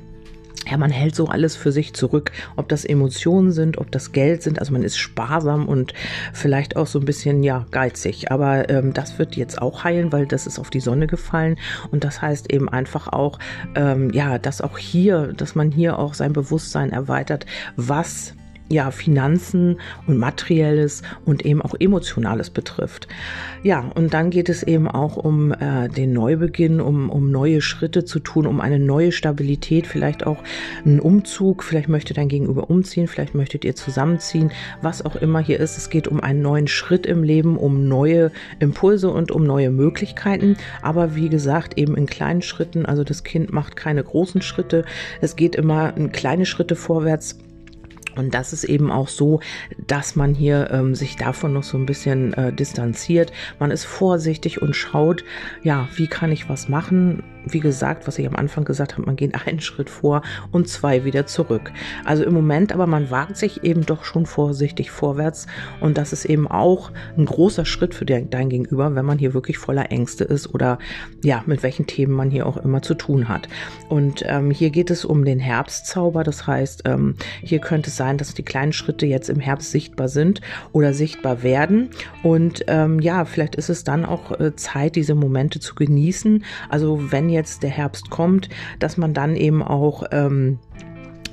ja, 0.70 0.76
man 0.76 0.90
hält 0.90 1.14
so 1.14 1.26
alles 1.26 1.56
für 1.56 1.72
sich 1.72 1.94
zurück, 1.94 2.32
ob 2.56 2.68
das 2.68 2.84
Emotionen 2.84 3.52
sind, 3.52 3.78
ob 3.78 3.90
das 3.90 4.12
Geld 4.12 4.42
sind. 4.42 4.58
Also 4.58 4.72
man 4.72 4.82
ist 4.82 4.98
sparsam 4.98 5.66
und 5.66 5.94
vielleicht 6.32 6.76
auch 6.76 6.86
so 6.86 6.98
ein 6.98 7.04
bisschen, 7.04 7.42
ja, 7.42 7.64
geizig. 7.70 8.30
Aber 8.30 8.68
ähm, 8.68 8.92
das 8.92 9.18
wird 9.18 9.36
jetzt 9.36 9.62
auch 9.62 9.84
heilen, 9.84 10.12
weil 10.12 10.26
das 10.26 10.46
ist 10.46 10.58
auf 10.58 10.70
die 10.70 10.80
Sonne 10.80 11.06
gefallen. 11.06 11.56
Und 11.90 12.04
das 12.04 12.20
heißt 12.20 12.52
eben 12.52 12.68
einfach 12.68 13.08
auch, 13.08 13.38
ähm, 13.74 14.10
ja, 14.12 14.38
dass 14.38 14.60
auch 14.60 14.78
hier, 14.78 15.32
dass 15.32 15.54
man 15.54 15.70
hier 15.70 15.98
auch 15.98 16.14
sein 16.14 16.32
Bewusstsein 16.32 16.90
erweitert, 16.90 17.46
was 17.76 18.34
ja, 18.68 18.90
Finanzen 18.90 19.80
und 20.06 20.18
Materielles 20.18 21.02
und 21.24 21.44
eben 21.44 21.62
auch 21.62 21.74
Emotionales 21.78 22.50
betrifft. 22.50 23.08
Ja, 23.62 23.90
und 23.94 24.14
dann 24.14 24.30
geht 24.30 24.48
es 24.48 24.62
eben 24.62 24.88
auch 24.88 25.16
um 25.16 25.52
äh, 25.52 25.88
den 25.88 26.12
Neubeginn, 26.12 26.80
um, 26.80 27.10
um 27.10 27.30
neue 27.30 27.60
Schritte 27.60 28.04
zu 28.04 28.20
tun, 28.20 28.46
um 28.46 28.60
eine 28.60 28.78
neue 28.78 29.12
Stabilität, 29.12 29.86
vielleicht 29.86 30.26
auch 30.26 30.38
einen 30.84 31.00
Umzug, 31.00 31.64
vielleicht 31.64 31.88
möchte 31.88 32.14
dein 32.14 32.28
Gegenüber 32.28 32.70
umziehen, 32.70 33.08
vielleicht 33.08 33.34
möchtet 33.34 33.64
ihr 33.64 33.74
zusammenziehen, 33.74 34.52
was 34.82 35.04
auch 35.04 35.16
immer 35.16 35.40
hier 35.40 35.60
ist. 35.60 35.78
Es 35.78 35.90
geht 35.90 36.06
um 36.08 36.20
einen 36.20 36.42
neuen 36.42 36.68
Schritt 36.68 37.06
im 37.06 37.22
Leben, 37.22 37.56
um 37.56 37.88
neue 37.88 38.30
Impulse 38.58 39.10
und 39.10 39.30
um 39.30 39.44
neue 39.44 39.70
Möglichkeiten, 39.70 40.56
aber 40.82 41.14
wie 41.14 41.28
gesagt, 41.28 41.78
eben 41.78 41.96
in 41.96 42.06
kleinen 42.06 42.42
Schritten. 42.42 42.86
Also 42.86 43.02
das 43.02 43.24
Kind 43.24 43.52
macht 43.52 43.76
keine 43.76 44.04
großen 44.04 44.42
Schritte. 44.42 44.84
Es 45.20 45.36
geht 45.36 45.56
immer 45.56 45.96
in 45.96 46.12
kleine 46.12 46.46
Schritte 46.46 46.76
vorwärts 46.76 47.38
und 48.18 48.34
das 48.34 48.52
ist 48.52 48.64
eben 48.64 48.90
auch 48.90 49.08
so, 49.08 49.40
dass 49.86 50.16
man 50.16 50.34
hier 50.34 50.70
ähm, 50.70 50.94
sich 50.94 51.16
davon 51.16 51.52
noch 51.52 51.62
so 51.62 51.78
ein 51.78 51.86
bisschen 51.86 52.34
äh, 52.34 52.52
distanziert. 52.52 53.32
Man 53.58 53.70
ist 53.70 53.84
vorsichtig 53.84 54.60
und 54.60 54.74
schaut, 54.74 55.24
ja, 55.62 55.88
wie 55.94 56.06
kann 56.06 56.32
ich 56.32 56.48
was 56.48 56.68
machen? 56.68 57.22
Wie 57.52 57.60
gesagt, 57.60 58.06
was 58.06 58.18
ich 58.18 58.26
am 58.26 58.36
Anfang 58.36 58.64
gesagt 58.64 58.92
habe, 58.92 59.06
man 59.06 59.16
geht 59.16 59.34
einen 59.46 59.60
Schritt 59.60 59.90
vor 59.90 60.22
und 60.52 60.68
zwei 60.68 61.04
wieder 61.04 61.26
zurück. 61.26 61.72
Also 62.04 62.24
im 62.24 62.34
Moment, 62.34 62.72
aber 62.72 62.86
man 62.86 63.10
wagt 63.10 63.36
sich 63.36 63.64
eben 63.64 63.84
doch 63.86 64.04
schon 64.04 64.26
vorsichtig 64.26 64.90
vorwärts 64.90 65.46
und 65.80 65.98
das 65.98 66.12
ist 66.12 66.24
eben 66.24 66.46
auch 66.46 66.90
ein 67.16 67.24
großer 67.24 67.64
Schritt 67.64 67.94
für 67.94 68.04
dein 68.04 68.48
Gegenüber, 68.48 68.94
wenn 68.94 69.04
man 69.04 69.18
hier 69.18 69.34
wirklich 69.34 69.58
voller 69.58 69.90
Ängste 69.90 70.24
ist 70.24 70.54
oder 70.54 70.78
ja, 71.22 71.42
mit 71.46 71.62
welchen 71.62 71.86
Themen 71.86 72.12
man 72.12 72.30
hier 72.30 72.46
auch 72.46 72.56
immer 72.56 72.82
zu 72.82 72.94
tun 72.94 73.28
hat. 73.28 73.48
Und 73.88 74.24
ähm, 74.26 74.50
hier 74.50 74.70
geht 74.70 74.90
es 74.90 75.04
um 75.04 75.24
den 75.24 75.38
Herbstzauber, 75.38 76.24
das 76.24 76.46
heißt, 76.46 76.82
ähm, 76.86 77.14
hier 77.42 77.58
könnte 77.60 77.90
es 77.90 77.96
sein, 77.96 78.18
dass 78.18 78.34
die 78.34 78.42
kleinen 78.42 78.72
Schritte 78.72 79.06
jetzt 79.06 79.28
im 79.28 79.40
Herbst 79.40 79.70
sichtbar 79.70 80.08
sind 80.08 80.40
oder 80.72 80.92
sichtbar 80.92 81.42
werden 81.42 81.90
und 82.22 82.64
ähm, 82.66 83.00
ja, 83.00 83.24
vielleicht 83.24 83.54
ist 83.56 83.68
es 83.68 83.84
dann 83.84 84.04
auch 84.04 84.38
äh, 84.38 84.54
Zeit, 84.56 84.96
diese 84.96 85.14
Momente 85.14 85.60
zu 85.60 85.74
genießen. 85.74 86.44
Also 86.68 87.10
wenn 87.12 87.28
jetzt 87.38 87.62
der 87.62 87.70
Herbst 87.70 88.10
kommt, 88.10 88.48
dass 88.78 88.96
man 88.96 89.14
dann 89.14 89.36
eben 89.36 89.62
auch 89.62 90.04
ähm, 90.12 90.58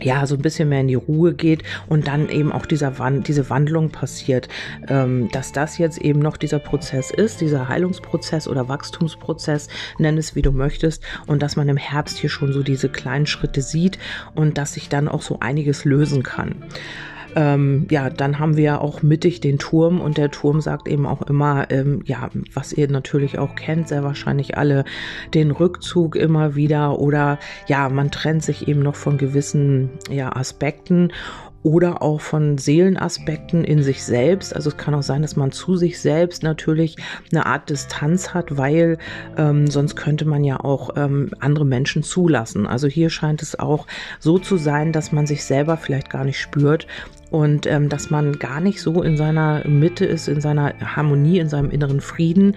ja, 0.02 0.26
so 0.26 0.36
ein 0.36 0.42
bisschen 0.42 0.70
mehr 0.70 0.82
in 0.82 0.88
die 0.88 0.96
Ruhe 0.96 1.34
geht 1.34 1.64
und 1.88 2.08
dann 2.08 2.30
eben 2.30 2.52
auch 2.52 2.66
dieser 2.66 3.00
Wand, 3.00 3.28
diese 3.28 3.50
Wandlung 3.50 3.90
passiert, 3.90 4.48
ähm, 4.88 5.30
dass 5.32 5.52
das 5.52 5.78
jetzt 5.78 6.00
eben 6.00 6.20
noch 6.20 6.38
dieser 6.38 6.60
Prozess 6.60 7.12
ist, 7.12 7.42
dieser 7.42 7.70
Heilungsprozess 7.70 8.48
oder 8.48 8.68
Wachstumsprozess, 8.68 9.70
nenn 9.98 10.18
es 10.18 10.36
wie 10.36 10.42
du 10.42 10.52
möchtest, 10.52 11.04
und 11.28 11.42
dass 11.42 11.56
man 11.56 11.70
im 11.70 11.78
Herbst 11.78 12.18
hier 12.18 12.30
schon 12.30 12.52
so 12.54 12.64
diese 12.64 12.90
kleinen 12.90 13.26
Schritte 13.26 13.62
sieht 13.62 13.98
und 14.34 14.58
dass 14.58 14.74
sich 14.74 14.90
dann 14.90 15.08
auch 15.08 15.22
so 15.22 15.40
einiges 15.40 15.86
lösen 15.86 16.24
kann. 16.24 16.64
Ähm, 17.36 17.88
ja, 17.90 18.10
dann 18.10 18.40
haben 18.40 18.58
wir 18.58 18.82
auch 18.82 19.04
mittig 19.04 19.42
den 19.42 19.60
Turm 19.60 20.00
und 20.00 20.18
der 20.18 20.32
Turm 20.32 20.62
sagt 20.62 20.88
eben 20.88 21.06
auch 21.06 21.22
immer, 21.24 21.70
ähm, 21.70 22.02
ja, 22.06 22.30
was 22.54 22.74
ihr 22.74 22.90
natürlich 22.90 23.38
auch 23.38 23.56
kennt, 23.56 23.90
sehr 23.90 24.04
wahrscheinlich 24.04 24.58
alle, 24.58 24.86
den 25.34 25.52
Rückzug 25.52 26.16
immer 26.16 26.56
wieder 26.56 27.00
oder 27.00 27.40
ja, 27.68 27.90
man 27.90 28.12
trennt 28.12 28.44
sich 28.44 28.68
eben 28.68 28.82
noch 28.82 28.96
von 28.96 29.18
gewissen 29.18 29.90
ja, 30.10 30.34
Aspekten 30.36 31.12
oder 31.66 32.04
auch 32.04 32.22
von 32.22 32.60
Seelenaspekten 32.60 33.64
in 33.64 33.82
sich 33.82 34.04
selbst. 34.04 34.56
Also 34.56 34.70
es 34.70 34.78
kann 34.78 34.94
auch 34.94 35.02
sein, 35.02 35.24
dass 35.24 35.36
man 35.36 35.52
zu 35.52 35.76
sich 35.78 36.00
selbst 36.00 36.44
natürlich 36.44 36.96
eine 37.32 37.48
Art 37.48 37.72
Distanz 37.72 38.36
hat, 38.36 38.56
weil 38.56 39.00
ähm, 39.36 39.66
sonst 39.66 39.96
könnte 39.96 40.26
man 40.26 40.44
ja 40.44 40.60
auch 40.60 40.92
ähm, 40.96 41.32
andere 41.40 41.66
Menschen 41.66 42.04
zulassen. 42.04 42.68
Also 42.68 42.88
hier 42.88 43.10
scheint 43.10 43.42
es 43.42 43.58
auch 43.58 43.88
so 44.20 44.38
zu 44.38 44.58
sein, 44.58 44.92
dass 44.92 45.12
man 45.12 45.26
sich 45.26 45.44
selber 45.44 45.76
vielleicht 45.76 46.12
gar 46.12 46.24
nicht 46.24 46.40
spürt 46.40 46.86
und 47.32 47.66
ähm, 47.66 47.90
dass 47.90 48.12
man 48.12 48.38
gar 48.38 48.62
nicht 48.62 48.80
so 48.80 49.02
in 49.02 49.18
seiner 49.18 49.68
Mitte 49.68 50.06
ist, 50.06 50.28
in 50.28 50.42
seiner 50.42 50.76
Harmonie, 50.96 51.40
in 51.40 51.50
seinem 51.50 51.72
inneren 51.72 52.00
Frieden 52.00 52.56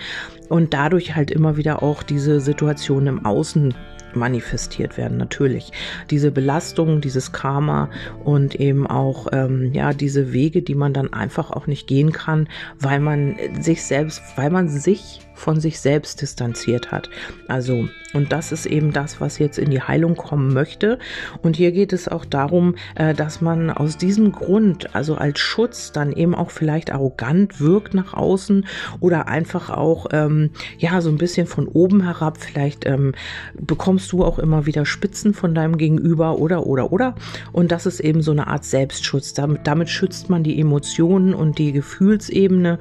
und 0.50 0.74
dadurch 0.74 1.16
halt 1.16 1.30
immer 1.30 1.56
wieder 1.56 1.82
auch 1.82 2.02
diese 2.02 2.42
Situation 2.42 3.06
im 3.06 3.24
Außen 3.24 3.72
manifestiert 4.14 4.96
werden, 4.96 5.18
natürlich. 5.18 5.72
Diese 6.10 6.30
Belastung, 6.30 7.00
dieses 7.00 7.32
Karma 7.32 7.90
und 8.24 8.54
eben 8.54 8.86
auch 8.86 9.28
ähm, 9.32 9.72
ja 9.72 9.92
diese 9.92 10.32
Wege, 10.32 10.62
die 10.62 10.74
man 10.74 10.92
dann 10.92 11.12
einfach 11.12 11.50
auch 11.50 11.66
nicht 11.66 11.86
gehen 11.86 12.12
kann, 12.12 12.48
weil 12.78 13.00
man 13.00 13.36
sich 13.60 13.82
selbst, 13.82 14.22
weil 14.36 14.50
man 14.50 14.68
sich 14.68 15.20
von 15.38 15.60
sich 15.60 15.80
selbst 15.80 16.20
distanziert 16.20 16.90
hat. 16.90 17.08
Also, 17.46 17.88
und 18.14 18.32
das 18.32 18.52
ist 18.52 18.66
eben 18.66 18.92
das, 18.92 19.20
was 19.20 19.38
jetzt 19.38 19.58
in 19.58 19.70
die 19.70 19.82
Heilung 19.82 20.16
kommen 20.16 20.52
möchte. 20.52 20.98
Und 21.42 21.56
hier 21.56 21.72
geht 21.72 21.92
es 21.92 22.08
auch 22.08 22.24
darum, 22.24 22.74
äh, 22.94 23.14
dass 23.14 23.40
man 23.40 23.70
aus 23.70 23.96
diesem 23.96 24.32
Grund, 24.32 24.94
also 24.94 25.14
als 25.14 25.38
Schutz, 25.38 25.92
dann 25.92 26.12
eben 26.12 26.34
auch 26.34 26.50
vielleicht 26.50 26.90
arrogant 26.90 27.60
wirkt 27.60 27.94
nach 27.94 28.14
außen 28.14 28.66
oder 29.00 29.28
einfach 29.28 29.70
auch, 29.70 30.06
ähm, 30.12 30.50
ja, 30.78 31.00
so 31.00 31.10
ein 31.10 31.18
bisschen 31.18 31.46
von 31.46 31.68
oben 31.68 32.02
herab. 32.02 32.38
Vielleicht 32.38 32.86
ähm, 32.86 33.12
bekommst 33.54 34.12
du 34.12 34.24
auch 34.24 34.38
immer 34.38 34.66
wieder 34.66 34.86
Spitzen 34.86 35.34
von 35.34 35.54
deinem 35.54 35.76
Gegenüber 35.76 36.38
oder, 36.38 36.66
oder, 36.66 36.92
oder. 36.92 37.14
Und 37.52 37.72
das 37.72 37.86
ist 37.86 38.00
eben 38.00 38.22
so 38.22 38.32
eine 38.32 38.46
Art 38.46 38.64
Selbstschutz. 38.64 39.34
Damit, 39.34 39.66
damit 39.66 39.90
schützt 39.90 40.30
man 40.30 40.42
die 40.42 40.58
Emotionen 40.60 41.34
und 41.34 41.58
die 41.58 41.72
Gefühlsebene. 41.72 42.78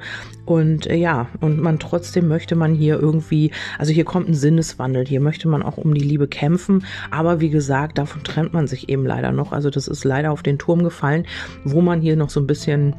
Und 0.48 0.86
äh, 0.86 0.94
ja, 0.94 1.28
und 1.42 1.60
man 1.60 1.78
trotzdem 1.78 2.26
möchte 2.26 2.56
man 2.56 2.74
hier 2.74 2.98
irgendwie, 2.98 3.50
also 3.78 3.92
hier 3.92 4.06
kommt 4.06 4.30
ein 4.30 4.34
Sinneswandel, 4.34 5.04
hier 5.06 5.20
möchte 5.20 5.46
man 5.46 5.62
auch 5.62 5.76
um 5.76 5.92
die 5.92 6.00
Liebe 6.00 6.26
kämpfen, 6.26 6.86
aber 7.10 7.42
wie 7.42 7.50
gesagt, 7.50 7.98
davon 7.98 8.24
trennt 8.24 8.54
man 8.54 8.66
sich 8.66 8.88
eben 8.88 9.04
leider 9.04 9.30
noch. 9.30 9.52
Also 9.52 9.68
das 9.68 9.88
ist 9.88 10.04
leider 10.04 10.32
auf 10.32 10.42
den 10.42 10.58
Turm 10.58 10.84
gefallen, 10.84 11.26
wo 11.64 11.82
man 11.82 12.00
hier 12.00 12.16
noch 12.16 12.30
so 12.30 12.40
ein 12.40 12.46
bisschen 12.46 12.94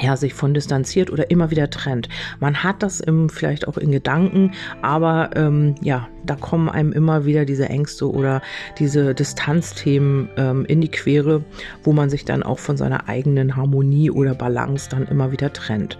ja, 0.00 0.16
sich 0.16 0.34
von 0.34 0.54
distanziert 0.54 1.12
oder 1.12 1.30
immer 1.30 1.52
wieder 1.52 1.70
trennt. 1.70 2.08
Man 2.40 2.64
hat 2.64 2.82
das 2.82 2.98
im, 2.98 3.28
vielleicht 3.28 3.68
auch 3.68 3.76
in 3.76 3.92
Gedanken, 3.92 4.50
aber 4.80 5.30
ähm, 5.36 5.76
ja, 5.82 6.08
da 6.26 6.34
kommen 6.34 6.68
einem 6.68 6.90
immer 6.90 7.24
wieder 7.26 7.44
diese 7.44 7.68
Ängste 7.68 8.10
oder 8.10 8.42
diese 8.80 9.14
Distanzthemen 9.14 10.30
ähm, 10.36 10.64
in 10.64 10.80
die 10.80 10.90
Quere, 10.90 11.44
wo 11.84 11.92
man 11.92 12.10
sich 12.10 12.24
dann 12.24 12.42
auch 12.42 12.58
von 12.58 12.76
seiner 12.76 13.08
eigenen 13.08 13.54
Harmonie 13.54 14.10
oder 14.10 14.34
Balance 14.34 14.88
dann 14.90 15.06
immer 15.06 15.30
wieder 15.30 15.52
trennt. 15.52 15.96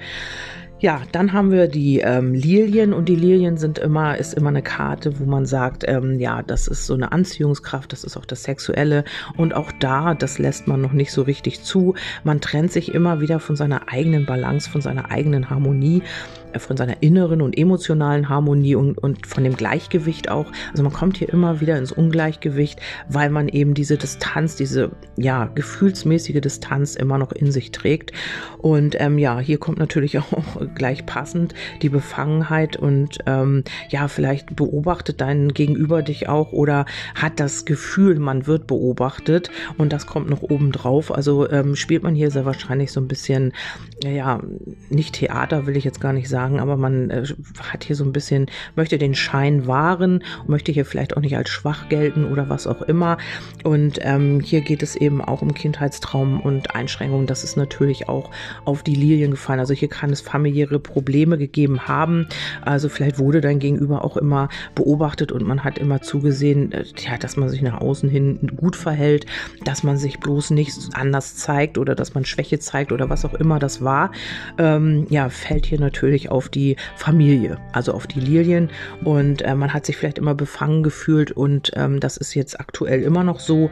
Ja, 0.83 1.03
dann 1.13 1.33
haben 1.33 1.53
wir 1.53 1.69
die 1.69 2.01
ähm, 2.01 2.35
Lilien 2.35 2.93
und 2.93 3.09
die 3.09 3.15
Lilien 3.15 3.57
sind 3.57 3.79
immer, 3.79 4.19
ist 4.19 4.35
immer 4.35 4.49
eine 4.49 4.63
Karte, 4.63 5.21
wo 5.21 5.25
man 5.27 5.47
sagt, 5.47 5.85
ähm, 5.87 6.19
ja, 6.19 6.43
das 6.43 6.67
ist 6.67 6.89
so 6.89 6.95
eine 6.95 7.13
Anziehungskraft, 7.13 7.93
das 7.93 8.03
ist 8.03 8.17
auch 8.17 8.25
das 8.25 8.43
Sexuelle 8.43 9.05
und 9.37 9.55
auch 9.55 9.71
da, 9.79 10.15
das 10.15 10.41
lässt 10.41 10.67
man 10.67 10.81
noch 10.81 10.93
nicht 10.93 11.13
so 11.13 11.23
richtig 11.23 11.63
zu. 11.63 11.95
Man 12.25 12.41
trennt 12.41 12.73
sich 12.73 12.93
immer 12.93 13.21
wieder 13.21 13.39
von 13.39 13.55
seiner 13.55 13.93
eigenen 13.93 14.27
Balance, 14.27 14.69
von 14.69 14.81
seiner 14.81 15.13
eigenen 15.13 15.51
Harmonie 15.51 16.03
von 16.59 16.77
seiner 16.77 17.03
inneren 17.03 17.43
und 17.43 17.57
emotionalen 17.57 18.29
Harmonie 18.29 18.75
und, 18.75 18.99
und 18.99 19.27
von 19.27 19.45
dem 19.45 19.57
Gleichgewicht 19.57 20.31
auch. 20.31 20.51
Also 20.71 20.83
man 20.83 20.93
kommt 20.93 21.19
hier 21.19 21.29
immer 21.29 21.61
wieder 21.61 21.79
ins 21.79 21.93
Ungleichgewicht, 21.93 22.81
weil 23.09 23.31
man 23.31 23.49
eben 23.49 23.75
diese 23.75 23.97
Distanz, 23.97 24.57
diese 24.57 24.91
ja 25.17 25.47
gefühlsmäßige 25.47 26.41
Distanz 26.41 26.97
immer 26.97 27.19
noch 27.19 27.33
in 27.33 27.53
sich 27.53 27.73
trägt. 27.73 28.13
Und 28.59 28.97
ähm, 29.01 29.19
ja, 29.19 29.39
hier 29.41 29.59
kommt 29.59 29.79
natürlich 29.79 30.19
auch 30.19 30.61
gleich 30.75 31.07
passend 31.07 31.55
die 31.83 31.89
Befangenheit 31.89 32.77
und 32.77 33.19
ähm, 33.27 33.65
ja, 33.89 34.09
vielleicht 34.09 34.57
beobachtet 34.57 35.21
dein 35.21 35.49
Gegenüber 35.55 36.03
dich 36.03 36.29
auch 36.29 36.53
oder 36.53 36.87
hat 37.15 37.41
das 37.41 37.65
Gefühl, 37.65 38.19
man 38.19 38.47
wird 38.47 38.67
beobachtet 38.67 39.51
und 39.79 39.93
das 39.93 40.07
kommt 40.07 40.29
noch 40.29 40.43
oben 40.43 40.73
drauf. 40.73 41.15
Also 41.15 41.49
ähm, 41.51 41.77
spielt 41.77 42.03
man 42.03 42.15
hier 42.15 42.31
sehr 42.31 42.45
wahrscheinlich 42.45 42.93
so 42.93 43.01
ein 43.01 43.09
bisschen, 43.09 43.53
ja, 44.03 44.41
nicht 44.91 45.15
Theater 45.15 45.67
will 45.67 45.77
ich 45.77 45.85
jetzt 45.85 46.01
gar 46.01 46.13
nicht 46.13 46.29
sagen, 46.29 46.42
sagen, 46.43 46.61
aber 46.61 46.77
man 46.77 47.11
äh, 47.11 47.25
hat 47.73 47.85
hier 47.85 47.95
so 47.95 48.05
ein 48.05 48.13
bisschen, 48.13 48.47
möchte 48.75 48.99
den 48.99 49.15
Schein 49.15 49.67
wahren, 49.67 50.25
möchte 50.47 50.73
hier 50.73 50.85
vielleicht 50.85 51.17
auch 51.17 51.21
nicht 51.21 51.37
als 51.37 51.51
schwach 51.51 51.89
gelten 51.89 52.25
oder 52.25 52.49
was 52.49 52.67
auch 52.67 52.83
immer. 52.83 53.17
Und 53.63 53.99
ähm, 54.03 54.41
hier 54.41 54.61
geht 54.61 54.83
es 54.83 54.97
eben 54.97 55.21
auch 55.21 55.43
um 55.43 55.55
Kindheitstraum 55.55 56.41
und 56.41 56.75
Einschränkungen. 56.75 57.27
Das 57.27 57.45
ist 57.45 57.57
natürlich 57.57 58.09
auch 58.09 58.31
auf 58.65 58.83
die 58.83 58.95
Lilien 58.95 59.33
gefallen. 59.33 59.61
Also 59.61 59.75
hier 59.75 59.89
kann 59.89 60.11
es 60.11 60.21
familiäre 60.21 60.81
Probleme 60.81 61.39
gegeben 61.39 61.87
haben. 61.87 62.27
Also 62.63 62.89
vielleicht 62.89 63.19
wurde 63.19 63.41
dein 63.41 63.61
Gegenüber 63.61 64.05
auch 64.05 64.17
immer 64.17 64.49
beobachtet 64.75 65.31
und 65.31 65.47
man 65.47 65.63
hat 65.63 65.79
immer 65.79 66.03
zugesehen, 66.03 66.73
äh, 66.73 66.85
ja, 66.99 67.19
dass 67.19 67.37
man 67.37 67.49
sich 67.51 67.63
nach 67.63 67.81
außen 67.81 68.09
hin 68.09 68.51
gut 68.57 68.75
verhält, 68.75 69.27
dass 69.65 69.85
man 69.85 69.97
sich 69.97 70.19
bloß 70.19 70.51
nicht 70.51 70.77
anders 70.95 71.37
zeigt 71.37 71.79
oder 71.79 71.95
dass 71.95 72.15
man 72.15 72.25
Schwäche 72.25 72.59
zeigt 72.59 72.91
oder 72.91 73.09
was 73.11 73.25
auch 73.25 73.35
immer 73.35 73.61
das 73.61 73.85
war. 73.85 74.11
Ähm, 74.59 75.07
ja, 75.09 75.29
fällt 75.29 75.67
hier 75.67 75.79
natürlich 75.79 76.32
auf 76.33 76.49
die 76.49 76.77
Familie, 76.97 77.59
also 77.73 77.93
auf 77.93 78.07
die 78.07 78.21
Lilien. 78.21 78.71
Und 79.05 79.43
äh, 79.43 79.55
man 79.55 79.73
hat 79.73 79.87
sich 79.87 79.97
vielleicht 79.97 80.19
immer 80.19 80.35
befangen 80.35 80.83
gefühlt 80.83 81.31
und 81.31 81.71
ähm, 81.77 82.01
das 82.01 82.17
ist 82.17 82.35
jetzt 82.35 82.59
aktuell 82.59 83.03
immer 83.03 83.23
noch 83.23 83.39
so. 83.39 83.71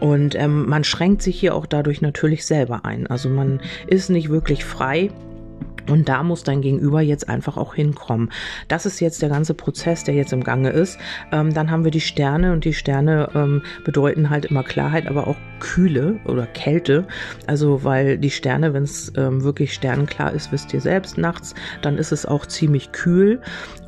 Und 0.00 0.34
ähm, 0.34 0.68
man 0.68 0.84
schränkt 0.84 1.22
sich 1.22 1.38
hier 1.40 1.54
auch 1.54 1.66
dadurch 1.66 2.02
natürlich 2.02 2.44
selber 2.44 2.84
ein. 2.84 3.06
Also 3.06 3.28
man 3.28 3.60
ist 3.86 4.10
nicht 4.10 4.28
wirklich 4.28 4.64
frei 4.64 5.10
und 5.88 6.08
da 6.08 6.22
muss 6.22 6.42
dein 6.42 6.60
Gegenüber 6.60 7.00
jetzt 7.00 7.28
einfach 7.28 7.56
auch 7.56 7.74
hinkommen. 7.74 8.30
Das 8.68 8.86
ist 8.86 9.00
jetzt 9.00 9.22
der 9.22 9.28
ganze 9.28 9.54
Prozess, 9.54 10.04
der 10.04 10.14
jetzt 10.14 10.32
im 10.32 10.44
Gange 10.44 10.70
ist. 10.70 10.98
Ähm, 11.32 11.52
dann 11.52 11.70
haben 11.70 11.84
wir 11.84 11.90
die 11.90 12.00
Sterne 12.00 12.52
und 12.52 12.64
die 12.64 12.74
Sterne 12.74 13.30
ähm, 13.34 13.62
bedeuten 13.84 14.30
halt 14.30 14.46
immer 14.46 14.62
Klarheit, 14.62 15.06
aber 15.06 15.26
auch 15.26 15.36
Kühle 15.60 16.20
oder 16.24 16.46
Kälte. 16.46 17.06
Also 17.46 17.84
weil 17.84 18.18
die 18.18 18.30
Sterne, 18.30 18.74
wenn 18.74 18.84
es 18.84 19.12
ähm, 19.16 19.42
wirklich 19.42 19.72
sternenklar 19.72 20.32
ist, 20.32 20.52
wisst 20.52 20.72
ihr 20.74 20.80
selbst 20.80 21.18
nachts, 21.18 21.54
dann 21.82 21.98
ist 21.98 22.12
es 22.12 22.26
auch 22.26 22.46
ziemlich 22.46 22.92
kühl. 22.92 23.40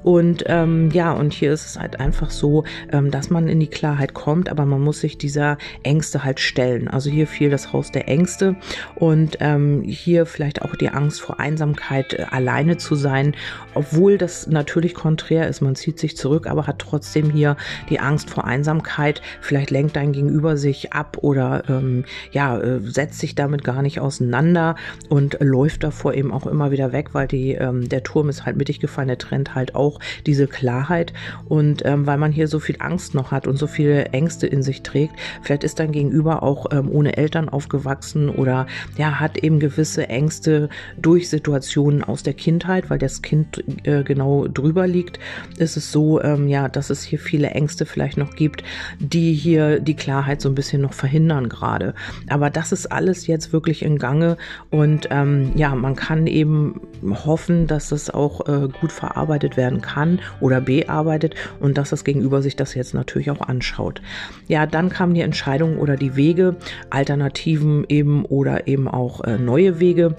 Und 0.06 0.44
ähm, 0.46 0.92
ja, 0.92 1.10
und 1.10 1.32
hier 1.32 1.52
ist 1.52 1.66
es 1.66 1.80
halt 1.80 1.98
einfach 1.98 2.30
so, 2.30 2.62
ähm, 2.92 3.10
dass 3.10 3.28
man 3.28 3.48
in 3.48 3.58
die 3.58 3.66
Klarheit 3.66 4.14
kommt, 4.14 4.48
aber 4.48 4.64
man 4.64 4.80
muss 4.80 5.00
sich 5.00 5.18
dieser 5.18 5.58
Ängste 5.82 6.22
halt 6.22 6.38
stellen. 6.38 6.86
Also 6.86 7.10
hier 7.10 7.26
fiel 7.26 7.50
das 7.50 7.72
Haus 7.72 7.90
der 7.90 8.06
Ängste 8.06 8.54
und 8.94 9.38
ähm, 9.40 9.82
hier 9.82 10.24
vielleicht 10.24 10.62
auch 10.62 10.76
die 10.76 10.90
Angst 10.90 11.20
vor 11.20 11.40
Einsamkeit, 11.40 12.14
äh, 12.14 12.26
alleine 12.30 12.76
zu 12.76 12.94
sein, 12.94 13.34
obwohl 13.74 14.16
das 14.16 14.46
natürlich 14.46 14.94
konträr 14.94 15.48
ist. 15.48 15.60
Man 15.60 15.74
zieht 15.74 15.98
sich 15.98 16.16
zurück, 16.16 16.46
aber 16.46 16.68
hat 16.68 16.78
trotzdem 16.78 17.28
hier 17.28 17.56
die 17.90 17.98
Angst 17.98 18.30
vor 18.30 18.44
Einsamkeit. 18.44 19.22
Vielleicht 19.40 19.72
lenkt 19.72 19.96
dein 19.96 20.12
Gegenüber 20.12 20.56
sich 20.56 20.92
ab 20.92 21.18
oder 21.22 21.64
ähm, 21.68 22.04
ja, 22.30 22.56
äh, 22.60 22.78
setzt 22.80 23.18
sich 23.18 23.34
damit 23.34 23.64
gar 23.64 23.82
nicht 23.82 23.98
auseinander 23.98 24.76
und 25.08 25.38
läuft 25.40 25.82
davor 25.82 26.14
eben 26.14 26.30
auch 26.30 26.46
immer 26.46 26.70
wieder 26.70 26.92
weg, 26.92 27.08
weil 27.12 27.26
die, 27.26 27.54
ähm, 27.54 27.88
der 27.88 28.04
Turm 28.04 28.28
ist 28.28 28.46
halt 28.46 28.56
mittig 28.56 28.78
gefallen, 28.78 29.08
der 29.08 29.18
trennt 29.18 29.56
halt 29.56 29.74
auch 29.74 29.95
auch 29.96 30.00
diese 30.26 30.46
Klarheit. 30.46 31.12
Und 31.48 31.84
ähm, 31.84 32.06
weil 32.06 32.18
man 32.18 32.32
hier 32.32 32.48
so 32.48 32.58
viel 32.58 32.76
Angst 32.78 33.14
noch 33.14 33.30
hat 33.30 33.46
und 33.46 33.56
so 33.56 33.66
viele 33.66 34.06
Ängste 34.06 34.46
in 34.46 34.62
sich 34.62 34.82
trägt, 34.82 35.14
vielleicht 35.42 35.64
ist 35.64 35.78
dein 35.78 35.92
Gegenüber 35.92 36.42
auch 36.42 36.66
ähm, 36.72 36.90
ohne 36.90 37.16
Eltern 37.16 37.48
aufgewachsen 37.48 38.28
oder 38.28 38.66
ja, 38.96 39.20
hat 39.20 39.38
eben 39.38 39.60
gewisse 39.60 40.08
Ängste 40.08 40.68
durch 41.00 41.28
Situationen 41.28 42.02
aus 42.02 42.22
der 42.22 42.34
Kindheit, 42.34 42.90
weil 42.90 42.98
das 42.98 43.22
Kind 43.22 43.64
äh, 43.84 44.02
genau 44.02 44.46
drüber 44.48 44.86
liegt, 44.86 45.18
ist 45.58 45.76
es 45.76 45.92
so, 45.92 46.20
ähm, 46.22 46.48
ja, 46.48 46.68
dass 46.68 46.90
es 46.90 47.02
hier 47.02 47.18
viele 47.18 47.50
Ängste 47.50 47.86
vielleicht 47.86 48.18
noch 48.18 48.34
gibt, 48.34 48.62
die 48.98 49.32
hier 49.32 49.80
die 49.80 49.96
Klarheit 49.96 50.40
so 50.40 50.48
ein 50.48 50.54
bisschen 50.54 50.82
noch 50.82 50.92
verhindern 50.92 51.48
gerade. 51.48 51.94
Aber 52.28 52.50
das 52.50 52.72
ist 52.72 52.86
alles 52.86 53.26
jetzt 53.26 53.52
wirklich 53.52 53.82
in 53.82 53.98
Gange 53.98 54.36
und 54.70 55.08
ähm, 55.10 55.52
ja, 55.54 55.74
man 55.74 55.96
kann 55.96 56.26
eben 56.26 56.80
hoffen, 57.02 57.66
dass 57.66 57.92
es 57.92 58.10
auch 58.10 58.46
äh, 58.48 58.68
gut 58.80 58.92
verarbeitet 58.92 59.56
werden 59.56 59.75
kann 59.80 60.20
oder 60.40 60.60
bearbeitet 60.60 61.34
und 61.60 61.78
dass 61.78 61.90
das 61.90 62.04
Gegenüber 62.04 62.42
sich 62.42 62.56
das 62.56 62.74
jetzt 62.74 62.94
natürlich 62.94 63.30
auch 63.30 63.40
anschaut. 63.40 64.00
Ja, 64.48 64.66
dann 64.66 64.88
kam 64.88 65.14
die 65.14 65.20
Entscheidung 65.20 65.78
oder 65.78 65.96
die 65.96 66.16
Wege, 66.16 66.56
Alternativen 66.90 67.84
eben 67.88 68.24
oder 68.24 68.66
eben 68.66 68.88
auch 68.88 69.22
äh, 69.24 69.38
neue 69.38 69.80
Wege. 69.80 70.16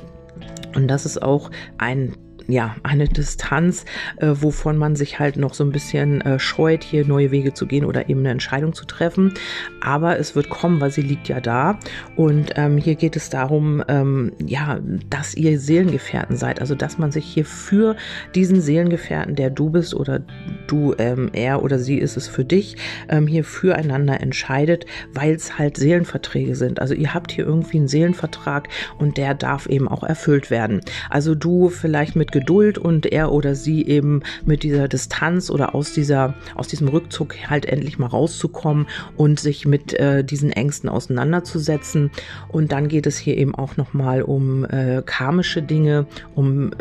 Und 0.75 0.87
das 0.87 1.05
ist 1.05 1.21
auch 1.21 1.49
ein 1.77 2.13
ja, 2.47 2.75
eine 2.83 3.07
Distanz, 3.07 3.85
äh, 4.17 4.27
wovon 4.33 4.77
man 4.77 4.95
sich 4.95 5.19
halt 5.19 5.37
noch 5.37 5.53
so 5.53 5.63
ein 5.63 5.71
bisschen 5.71 6.21
äh, 6.21 6.39
scheut, 6.39 6.83
hier 6.83 7.05
neue 7.05 7.31
Wege 7.31 7.53
zu 7.53 7.65
gehen 7.67 7.83
oder 7.85 8.09
eben 8.09 8.21
eine 8.21 8.31
Entscheidung 8.31 8.73
zu 8.73 8.85
treffen. 8.85 9.33
Aber 9.81 10.17
es 10.17 10.35
wird 10.35 10.49
kommen, 10.49 10.79
weil 10.79 10.91
sie 10.91 11.01
liegt 11.01 11.27
ja 11.27 11.41
da. 11.41 11.77
Und 12.15 12.51
ähm, 12.55 12.77
hier 12.77 12.95
geht 12.95 13.15
es 13.15 13.29
darum, 13.29 13.83
ähm, 13.87 14.31
ja, 14.45 14.79
dass 15.09 15.35
ihr 15.35 15.59
Seelengefährten 15.59 16.37
seid. 16.37 16.61
Also, 16.61 16.73
dass 16.73 16.97
man 16.97 17.11
sich 17.11 17.25
hier 17.25 17.45
für 17.45 17.95
diesen 18.33 18.61
Seelengefährten, 18.61 19.35
der 19.35 19.49
du 19.49 19.69
bist 19.69 19.93
oder 19.93 20.21
du, 20.67 20.95
ähm, 20.97 21.29
er 21.33 21.63
oder 21.63 21.79
sie 21.79 21.97
ist 21.97 22.15
es 22.15 22.27
für 22.27 22.45
dich, 22.45 22.77
ähm, 23.09 23.27
hier 23.27 23.43
füreinander 23.43 24.21
entscheidet, 24.21 24.85
weil 25.13 25.35
es 25.35 25.57
halt 25.57 25.75
Seelenverträge 25.77 26.55
sind. 26.55 26.79
Also, 26.79 26.93
ihr 26.93 27.13
habt 27.13 27.31
hier 27.33 27.45
irgendwie 27.45 27.77
einen 27.77 27.87
Seelenvertrag 27.89 28.69
und 28.99 29.17
der 29.17 29.33
darf 29.33 29.65
eben 29.65 29.87
auch 29.89 30.03
erfüllt 30.03 30.49
werden. 30.49 30.79
Also, 31.09 31.35
du 31.35 31.69
vielleicht 31.69 32.15
mit 32.15 32.37
Geduld 32.38 32.77
und 32.77 33.08
er 33.08 33.32
oder 33.32 33.56
sie 33.56 33.88
eben 33.88 34.22
mit 34.46 34.62
dieser 34.62 34.88
Distanz 34.88 35.50
oder 35.50 35.74
aus 35.74 35.94
dieser, 35.94 36.36
aus 36.53 36.67
diesem 36.67 36.88
Rückzug 36.88 37.36
halt 37.50 37.65
endlich 37.65 37.98
mal 37.98 38.06
rauszukommen 38.06 38.86
und 39.15 39.39
sich 39.39 39.65
mit 39.65 39.94
äh, 39.94 40.24
diesen 40.24 40.51
Ängsten 40.51 40.88
auseinanderzusetzen. 40.88 42.12
Und 42.50 42.72
dann 42.72 42.89
geht 42.89 43.08
es 43.08 43.17
hier 43.17 43.38
eben 43.38 43.56
auch 43.56 43.75
nochmal 43.75 44.22
um 44.22 44.65
äh, 44.65 45.01
karmische 45.03 45.63
Dinge, 45.63 46.06
um 46.36 46.72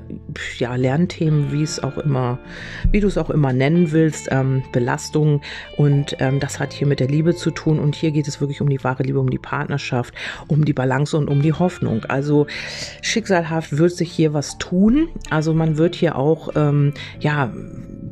ja, 0.59 0.75
Lernthemen, 0.75 1.53
wie 1.53 1.63
es 1.63 1.83
auch 1.83 1.97
immer, 1.97 2.39
wie 2.93 3.01
du 3.01 3.09
es 3.09 3.17
auch 3.17 3.31
immer 3.31 3.55
nennen 3.55 3.93
willst, 3.93 4.29
ähm, 4.31 4.63
Belastungen. 4.73 5.41
Und 5.79 6.17
ähm, 6.19 6.39
das 6.39 6.61
hat 6.61 6.75
hier 6.75 6.87
mit 6.87 7.01
der 7.01 7.09
Liebe 7.09 7.35
zu 7.35 7.51
tun. 7.51 7.79
Und 7.79 7.95
hier 7.95 8.11
geht 8.11 8.29
es 8.29 8.43
wirklich 8.43 8.61
um 8.61 8.69
die 8.69 8.85
wahre 8.85 9.05
Liebe, 9.05 9.21
um 9.21 9.31
die 9.31 9.39
Partnerschaft, 9.39 10.13
um 10.49 10.67
die 10.67 10.75
Balance 10.75 11.17
und 11.17 11.29
um 11.29 11.41
die 11.41 11.55
Hoffnung. 11.55 12.05
Also 12.05 12.47
schicksalhaft 13.01 13.79
wird 13.79 13.93
sich 13.93 14.13
hier 14.13 14.35
was 14.35 14.59
tun. 14.59 15.09
Also 15.31 15.46
also 15.47 15.57
man 15.57 15.79
wird 15.79 15.95
hier 15.95 16.17
auch, 16.17 16.49
ähm, 16.57 16.93
ja, 17.21 17.53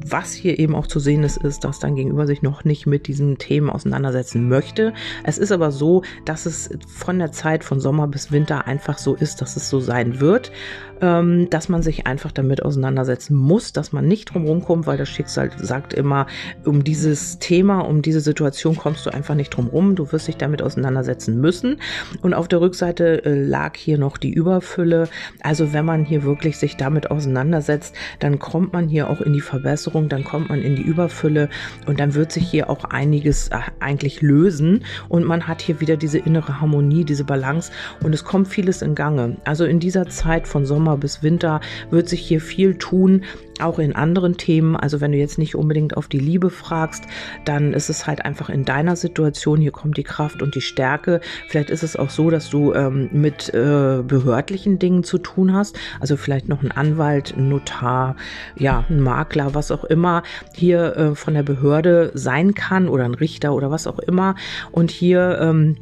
was 0.07 0.35
hier 0.35 0.61
eben 0.61 0.77
auch 0.77 0.87
zu 0.87 1.01
sehen 1.01 1.25
ist, 1.25 1.37
ist, 1.37 1.65
dass 1.65 1.81
dein 1.81 1.97
Gegenüber 1.97 2.29
sich 2.29 2.43
noch 2.43 2.63
nicht 2.63 2.87
mit 2.87 3.09
diesen 3.09 3.39
Themen 3.39 3.71
auseinandersetzen 3.71 4.49
möchte. 4.49 4.93
Es 5.25 5.37
ist 5.37 5.51
aber 5.51 5.73
so, 5.73 6.03
dass 6.25 6.47
es 6.47 6.71
von 6.87 7.19
der 7.19 7.33
Zeit 7.33 7.65
von 7.65 7.81
Sommer 7.81 8.07
bis 8.07 8.31
Winter 8.31 8.69
einfach 8.69 8.99
so 8.99 9.17
ist, 9.17 9.41
dass 9.41 9.57
es 9.57 9.69
so 9.69 9.81
sein 9.81 10.21
wird 10.21 10.53
ähm, 11.01 11.49
dass 11.51 11.69
man 11.69 11.83
sich 11.83 12.07
einfach 12.07 12.33
damit 12.33 12.63
auseinandersetzen 12.63 13.35
muss, 13.35 13.73
dass 13.73 13.93
man 13.93 14.07
nicht 14.07 14.27
drum 14.27 14.45
rumkommt, 14.45 14.87
weil 14.87 14.99
das 14.99 15.09
Schicksal 15.09 15.51
sagt 15.57 15.95
immer, 15.95 16.27
um 16.65 16.85
dieses 16.85 17.39
Thema, 17.39 17.81
um 17.81 18.03
diese 18.03 18.21
Situation 18.21 18.77
kommst 18.77 19.07
du 19.07 19.11
einfach 19.11 19.35
nicht 19.35 19.51
drum 19.51 19.69
rum. 19.69 19.95
Du 19.95 20.11
wirst 20.13 20.29
dich 20.29 20.37
damit 20.37 20.63
auseinandersetzen 20.63 21.41
müssen. 21.41 21.81
Und 22.23 22.35
auf 22.35 22.49
der 22.49 22.61
Rückseite 22.61 23.25
äh, 23.25 23.35
lag 23.35 23.77
hier 23.77 23.99
noch 23.99 24.17
die 24.17 24.33
Überfülle. 24.33 25.09
Also 25.41 25.73
wenn 25.73 25.85
man 25.85 26.05
hier 26.05 26.25
wirklich 26.25 26.59
sich 26.59 26.77
damit 26.77 27.11
auseinandersetzt, 27.11 27.95
dann 28.21 28.39
kommt 28.39 28.73
man 28.73 28.89
hier 28.89 29.11
auch 29.11 29.21
in 29.21 29.33
die 29.33 29.41
Verbesserung, 29.41 30.09
dann 30.09 30.25
kommt 30.25 30.49
man 30.49 30.63
in 30.63 30.77
die 30.77 30.83
Überfülle 30.83 31.49
und 31.87 32.01
dann 32.01 32.15
wird 32.15 32.33
sich 32.33 32.49
hier 32.49 32.71
auch 32.71 32.85
einiges 32.85 33.49
äh, 33.49 33.59
eigentlich 33.81 34.23
lösen 34.23 34.85
und 35.09 35.25
man 35.25 35.49
hat 35.49 35.63
hier 35.63 35.81
wieder 35.81 35.97
diese 35.97 36.19
innere 36.19 36.61
Harmonie, 36.61 37.05
diese 37.05 37.25
Balance 37.25 37.73
und 38.03 38.15
es 38.15 38.25
kommt 38.25 38.49
vieles 38.49 38.83
in 38.83 38.95
Gange. 38.95 39.37
Also 39.45 39.65
in 39.65 39.81
dieser 39.81 40.09
Zeit 40.09 40.49
von 40.49 40.67
Sommer 40.67 40.84
Sommer 40.85 40.99
bis 40.99 41.23
Winter 41.23 41.63
wird 41.89 42.11
sich 42.11 42.21
hier 42.21 42.43
viel 42.43 42.77
tun, 42.77 43.25
auch 43.59 43.79
in 43.79 43.97
anderen 43.97 44.37
Themen. 44.37 44.77
Also 44.77 45.01
wenn 45.01 45.13
du 45.13 45.19
jetzt 45.19 45.39
nicht 45.39 45.55
unbedingt 45.55 45.97
auf 45.97 46.09
die 46.09 46.19
Liebe 46.19 46.51
fragst, 46.51 47.05
dann 47.47 47.73
ist 47.73 47.89
es 47.89 48.07
halt 48.07 48.23
einfach 48.23 48.51
in 48.51 48.67
deiner 48.67 48.95
Situation. 48.95 49.63
Hier 49.63 49.73
kommt 49.73 49.97
die 49.97 50.03
Kraft 50.03 50.43
und 50.43 50.55
die 50.55 50.61
Stärke. 50.61 51.23
Vielleicht 51.49 51.71
ist 51.71 51.83
es 51.83 51.97
auch 51.97 52.11
so, 52.11 52.29
dass 52.29 52.51
du 52.51 52.75
ähm, 52.75 53.09
mit 53.13 53.49
äh, 53.55 54.03
behördlichen 54.07 54.79
Dingen 54.79 55.05
zu 55.05 55.17
tun 55.17 55.55
hast. 55.55 55.79
Also 56.01 56.19
vielleicht 56.19 56.51
noch 56.51 56.63
ein 56.63 56.71
Anwalt, 56.71 57.35
ein 57.35 57.49
Notar, 57.49 58.17
ja, 58.59 58.85
ein 58.91 59.01
Makler, 59.01 59.55
was 59.55 59.71
auch 59.71 59.85
immer 59.85 60.23
hier 60.55 60.97
äh, 60.97 61.15
von 61.15 61.33
der 61.33 61.45
Behörde 61.45 62.11
sein 62.13 62.53
kann 62.53 62.91
oder 62.91 63.07
ein 63.07 63.15
Richter 63.15 63.55
oder 63.55 63.71
was 63.71 63.87
auch 63.87 64.01
immer. 64.01 64.35
Und 64.71 64.91
hier 64.91 65.39
ähm, 65.41 65.77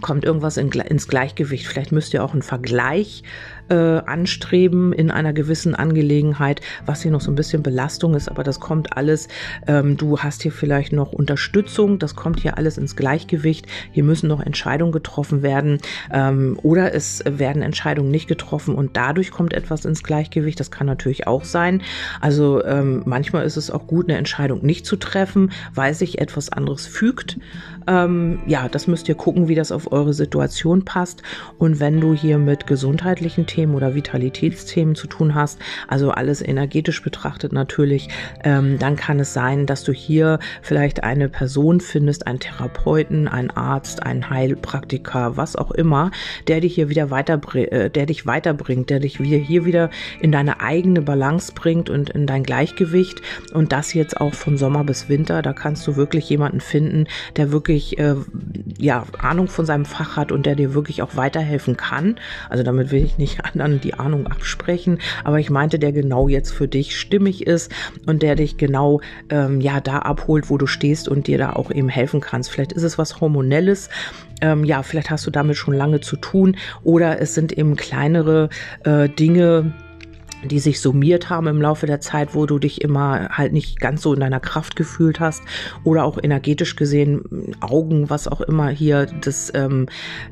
kommt 0.00 0.24
irgendwas 0.24 0.56
in, 0.56 0.70
ins 0.70 1.08
Gleichgewicht. 1.08 1.66
Vielleicht 1.66 1.92
müsst 1.92 2.14
ihr 2.14 2.24
auch 2.24 2.32
einen 2.32 2.42
Vergleich 2.42 3.22
äh, 3.68 3.74
anstreben 3.74 4.92
in 4.92 5.10
einer 5.10 5.32
gewissen 5.32 5.74
Angelegenheit, 5.74 6.60
was 6.86 7.02
hier 7.02 7.10
noch 7.10 7.20
so 7.20 7.30
ein 7.30 7.34
bisschen 7.34 7.62
Belastung 7.62 8.14
ist, 8.14 8.28
aber 8.28 8.44
das 8.44 8.60
kommt 8.60 8.96
alles. 8.96 9.28
Ähm, 9.66 9.96
du 9.96 10.18
hast 10.18 10.42
hier 10.42 10.52
vielleicht 10.52 10.92
noch 10.92 11.12
Unterstützung, 11.12 11.98
das 11.98 12.14
kommt 12.14 12.40
hier 12.40 12.58
alles 12.58 12.78
ins 12.78 12.96
Gleichgewicht. 12.96 13.66
Hier 13.92 14.04
müssen 14.04 14.28
noch 14.28 14.40
Entscheidungen 14.40 14.92
getroffen 14.92 15.42
werden 15.42 15.78
ähm, 16.12 16.58
oder 16.62 16.94
es 16.94 17.22
werden 17.26 17.62
Entscheidungen 17.62 18.10
nicht 18.10 18.28
getroffen 18.28 18.74
und 18.74 18.96
dadurch 18.96 19.30
kommt 19.30 19.52
etwas 19.52 19.84
ins 19.84 20.02
Gleichgewicht. 20.02 20.58
Das 20.60 20.70
kann 20.70 20.86
natürlich 20.86 21.26
auch 21.26 21.44
sein. 21.44 21.82
Also 22.20 22.64
ähm, 22.64 23.02
manchmal 23.04 23.44
ist 23.44 23.56
es 23.56 23.70
auch 23.70 23.86
gut, 23.86 24.08
eine 24.08 24.18
Entscheidung 24.18 24.64
nicht 24.64 24.86
zu 24.86 24.96
treffen, 24.96 25.52
weil 25.74 25.94
sich 25.94 26.20
etwas 26.20 26.50
anderes 26.50 26.86
fügt. 26.86 27.38
Ähm, 27.88 28.40
ja, 28.46 28.68
das 28.68 28.86
müsst 28.86 29.08
ihr 29.08 29.14
gucken, 29.14 29.48
wie 29.48 29.54
das 29.54 29.72
auf 29.72 29.90
eure 29.90 30.12
Situation 30.12 30.84
passt. 30.84 31.22
Und 31.56 31.80
wenn 31.80 32.00
du 32.00 32.14
hier 32.14 32.38
mit 32.38 32.66
gesundheitlichen 32.66 33.46
Themen 33.46 33.74
oder 33.74 33.94
Vitalitätsthemen 33.94 34.94
zu 34.94 35.06
tun 35.06 35.34
hast, 35.34 35.58
also 35.88 36.10
alles 36.10 36.42
energetisch 36.42 37.02
betrachtet 37.02 37.52
natürlich, 37.52 38.10
ähm, 38.44 38.78
dann 38.78 38.96
kann 38.96 39.18
es 39.20 39.32
sein, 39.32 39.64
dass 39.64 39.84
du 39.84 39.92
hier 39.92 40.38
vielleicht 40.60 41.02
eine 41.02 41.30
Person 41.30 41.80
findest, 41.80 42.26
einen 42.26 42.40
Therapeuten, 42.40 43.26
einen 43.26 43.50
Arzt, 43.50 44.02
einen 44.02 44.28
Heilpraktiker, 44.28 45.38
was 45.38 45.56
auch 45.56 45.70
immer, 45.70 46.10
der 46.46 46.60
dich 46.60 46.74
hier 46.74 46.90
wieder 46.90 47.10
weiter, 47.10 47.40
äh, 47.54 47.88
der 47.88 48.04
dich 48.04 48.26
weiterbringt, 48.26 48.90
der 48.90 49.00
dich 49.00 49.18
wieder 49.18 49.38
hier 49.38 49.64
wieder 49.64 49.88
in 50.20 50.30
deine 50.30 50.60
eigene 50.60 51.00
Balance 51.00 51.52
bringt 51.54 51.88
und 51.88 52.10
in 52.10 52.26
dein 52.26 52.42
Gleichgewicht 52.42 53.22
und 53.54 53.72
das 53.72 53.94
jetzt 53.94 54.20
auch 54.20 54.34
von 54.34 54.58
Sommer 54.58 54.84
bis 54.84 55.08
Winter. 55.08 55.40
Da 55.40 55.54
kannst 55.54 55.86
du 55.86 55.96
wirklich 55.96 56.28
jemanden 56.28 56.60
finden, 56.60 57.06
der 57.36 57.50
wirklich 57.50 57.77
äh, 57.98 58.16
ja 58.78 59.04
Ahnung 59.18 59.48
von 59.48 59.66
seinem 59.66 59.84
Fach 59.84 60.16
hat 60.16 60.32
und 60.32 60.46
der 60.46 60.54
dir 60.54 60.74
wirklich 60.74 61.02
auch 61.02 61.16
weiterhelfen 61.16 61.76
kann. 61.76 62.16
Also 62.48 62.64
damit 62.64 62.90
will 62.90 63.04
ich 63.04 63.18
nicht 63.18 63.44
anderen 63.44 63.80
die 63.80 63.94
Ahnung 63.94 64.26
absprechen, 64.26 64.98
aber 65.24 65.38
ich 65.38 65.50
meinte, 65.50 65.78
der 65.78 65.92
genau 65.92 66.28
jetzt 66.28 66.52
für 66.52 66.68
dich 66.68 66.98
stimmig 66.98 67.46
ist 67.46 67.72
und 68.06 68.22
der 68.22 68.34
dich 68.34 68.56
genau 68.56 69.00
ähm, 69.30 69.60
ja 69.60 69.80
da 69.80 70.00
abholt, 70.00 70.50
wo 70.50 70.58
du 70.58 70.66
stehst 70.66 71.08
und 71.08 71.26
dir 71.26 71.38
da 71.38 71.52
auch 71.52 71.70
eben 71.70 71.88
helfen 71.88 72.20
kannst. 72.20 72.50
Vielleicht 72.50 72.72
ist 72.72 72.82
es 72.82 72.98
was 72.98 73.20
Hormonelles, 73.20 73.88
ähm, 74.40 74.64
ja, 74.64 74.82
vielleicht 74.82 75.10
hast 75.10 75.26
du 75.26 75.30
damit 75.30 75.56
schon 75.56 75.74
lange 75.74 76.00
zu 76.00 76.16
tun 76.16 76.56
oder 76.84 77.20
es 77.20 77.34
sind 77.34 77.52
eben 77.52 77.76
kleinere 77.76 78.48
äh, 78.84 79.08
Dinge, 79.08 79.72
die 80.44 80.58
sich 80.58 80.80
summiert 80.80 81.30
haben 81.30 81.46
im 81.46 81.60
Laufe 81.60 81.86
der 81.86 82.00
Zeit, 82.00 82.34
wo 82.34 82.46
du 82.46 82.58
dich 82.58 82.82
immer 82.82 83.28
halt 83.30 83.52
nicht 83.52 83.80
ganz 83.80 84.02
so 84.02 84.14
in 84.14 84.20
deiner 84.20 84.40
Kraft 84.40 84.76
gefühlt 84.76 85.20
hast 85.20 85.42
oder 85.84 86.04
auch 86.04 86.18
energetisch 86.22 86.76
gesehen 86.76 87.54
Augen, 87.60 88.10
was 88.10 88.28
auch 88.28 88.40
immer 88.40 88.68
hier 88.68 89.06
das 89.20 89.52
ähm, 89.54 89.86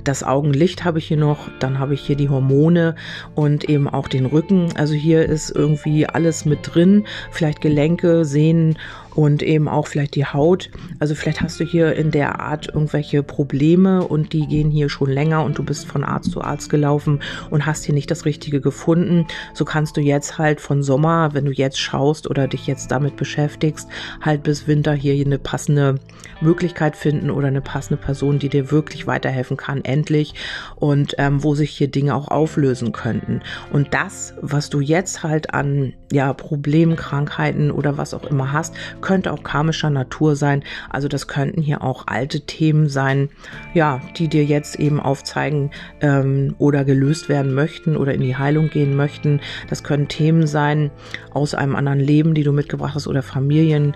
das 0.05 0.23
Augenlicht 0.23 0.85
habe 0.85 0.99
ich 0.99 1.07
hier 1.07 1.17
noch, 1.17 1.49
dann 1.59 1.79
habe 1.79 1.95
ich 1.95 2.01
hier 2.01 2.17
die 2.17 2.29
Hormone 2.29 2.95
und 3.35 3.69
eben 3.69 3.89
auch 3.89 4.09
den 4.09 4.27
Rücken. 4.27 4.69
Also 4.77 4.95
hier 4.95 5.27
ist 5.27 5.51
irgendwie 5.51 6.07
alles 6.07 6.45
mit 6.45 6.61
drin, 6.63 7.05
vielleicht 7.31 7.61
Gelenke, 7.61 8.25
Sehnen 8.25 8.79
und 9.17 9.43
eben 9.43 9.67
auch 9.67 9.87
vielleicht 9.87 10.15
die 10.15 10.27
Haut. 10.27 10.71
Also 11.01 11.15
vielleicht 11.15 11.41
hast 11.41 11.59
du 11.59 11.65
hier 11.65 11.95
in 11.95 12.11
der 12.11 12.39
Art 12.41 12.69
irgendwelche 12.69 13.23
Probleme 13.23 14.07
und 14.07 14.35
die 14.35 14.47
gehen 14.47 14.71
hier 14.71 14.91
schon 14.91 15.11
länger 15.11 15.43
und 15.43 15.59
du 15.59 15.65
bist 15.65 15.87
von 15.87 16.05
Arzt 16.05 16.31
zu 16.31 16.43
Arzt 16.43 16.69
gelaufen 16.69 17.21
und 17.49 17.65
hast 17.65 17.85
hier 17.85 17.95
nicht 17.95 18.11
das 18.11 18.27
Richtige 18.27 18.61
gefunden. 18.61 19.27
So 19.55 19.65
kannst 19.65 19.97
du 19.97 20.03
jetzt 20.03 20.37
halt 20.37 20.61
von 20.61 20.83
Sommer, 20.83 21.31
wenn 21.33 21.47
du 21.47 21.53
jetzt 21.53 21.81
schaust 21.81 22.29
oder 22.29 22.47
dich 22.47 22.67
jetzt 22.67 22.91
damit 22.91 23.17
beschäftigst, 23.17 23.89
halt 24.21 24.43
bis 24.43 24.69
Winter 24.69 24.93
hier 24.93 25.15
eine 25.25 25.39
passende 25.39 25.95
Möglichkeit 26.43 26.95
finden 26.95 27.31
oder 27.31 27.49
eine 27.49 27.63
passende 27.63 28.03
Person, 28.03 28.39
die 28.39 28.51
dir 28.51 28.71
wirklich 28.71 29.07
weiterhelfen 29.07 29.57
kann, 29.57 29.83
endlich 29.83 30.35
und 30.75 31.15
ähm, 31.17 31.43
wo 31.43 31.55
sich 31.55 31.71
hier 31.71 31.89
Dinge 31.89 32.15
auch 32.15 32.29
auflösen 32.29 32.93
könnten. 32.93 33.41
Und 33.73 33.95
das, 33.95 34.35
was 34.43 34.69
du 34.69 34.81
jetzt 34.81 35.23
halt 35.23 35.55
an 35.55 35.95
ja 36.13 36.35
Problemen, 36.35 36.97
Krankheiten 36.97 37.71
oder 37.71 37.97
was 37.97 38.13
auch 38.13 38.25
immer 38.25 38.53
hast, 38.53 38.75
könnte 39.07 39.33
auch 39.33 39.45
karmischer 39.45 39.89
Natur 39.89 40.35
sein. 40.35 40.65
Also 40.91 41.07
das 41.07 41.29
könnten 41.29 41.63
hier 41.63 41.85
auch 41.85 42.09
alte 42.09 42.41
Themen 42.41 42.89
sein, 42.89 43.29
ja, 43.73 44.01
die 44.17 44.27
dir 44.27 44.45
jetzt 44.45 44.81
eben 44.81 44.99
aufzeigen 44.99 45.71
ähm, 46.01 46.57
oder 46.59 46.85
gelöst 46.85 47.29
werden 47.29 47.55
möchten 47.55 47.97
oder 47.97 48.15
in 48.15 48.21
die 48.21 48.35
Heilung 48.35 48.69
gehen 48.69 48.97
möchten. 48.97 49.41
Das 49.71 49.85
können 49.85 50.09
Themen 50.09 50.49
sein 50.49 50.91
aus 51.33 51.55
einem 51.55 51.77
anderen 51.77 52.01
Leben, 52.01 52.35
die 52.35 52.43
du 52.43 52.51
mitgebracht 52.51 52.97
hast 52.97 53.07
oder 53.07 53.23
Familien, 53.23 53.95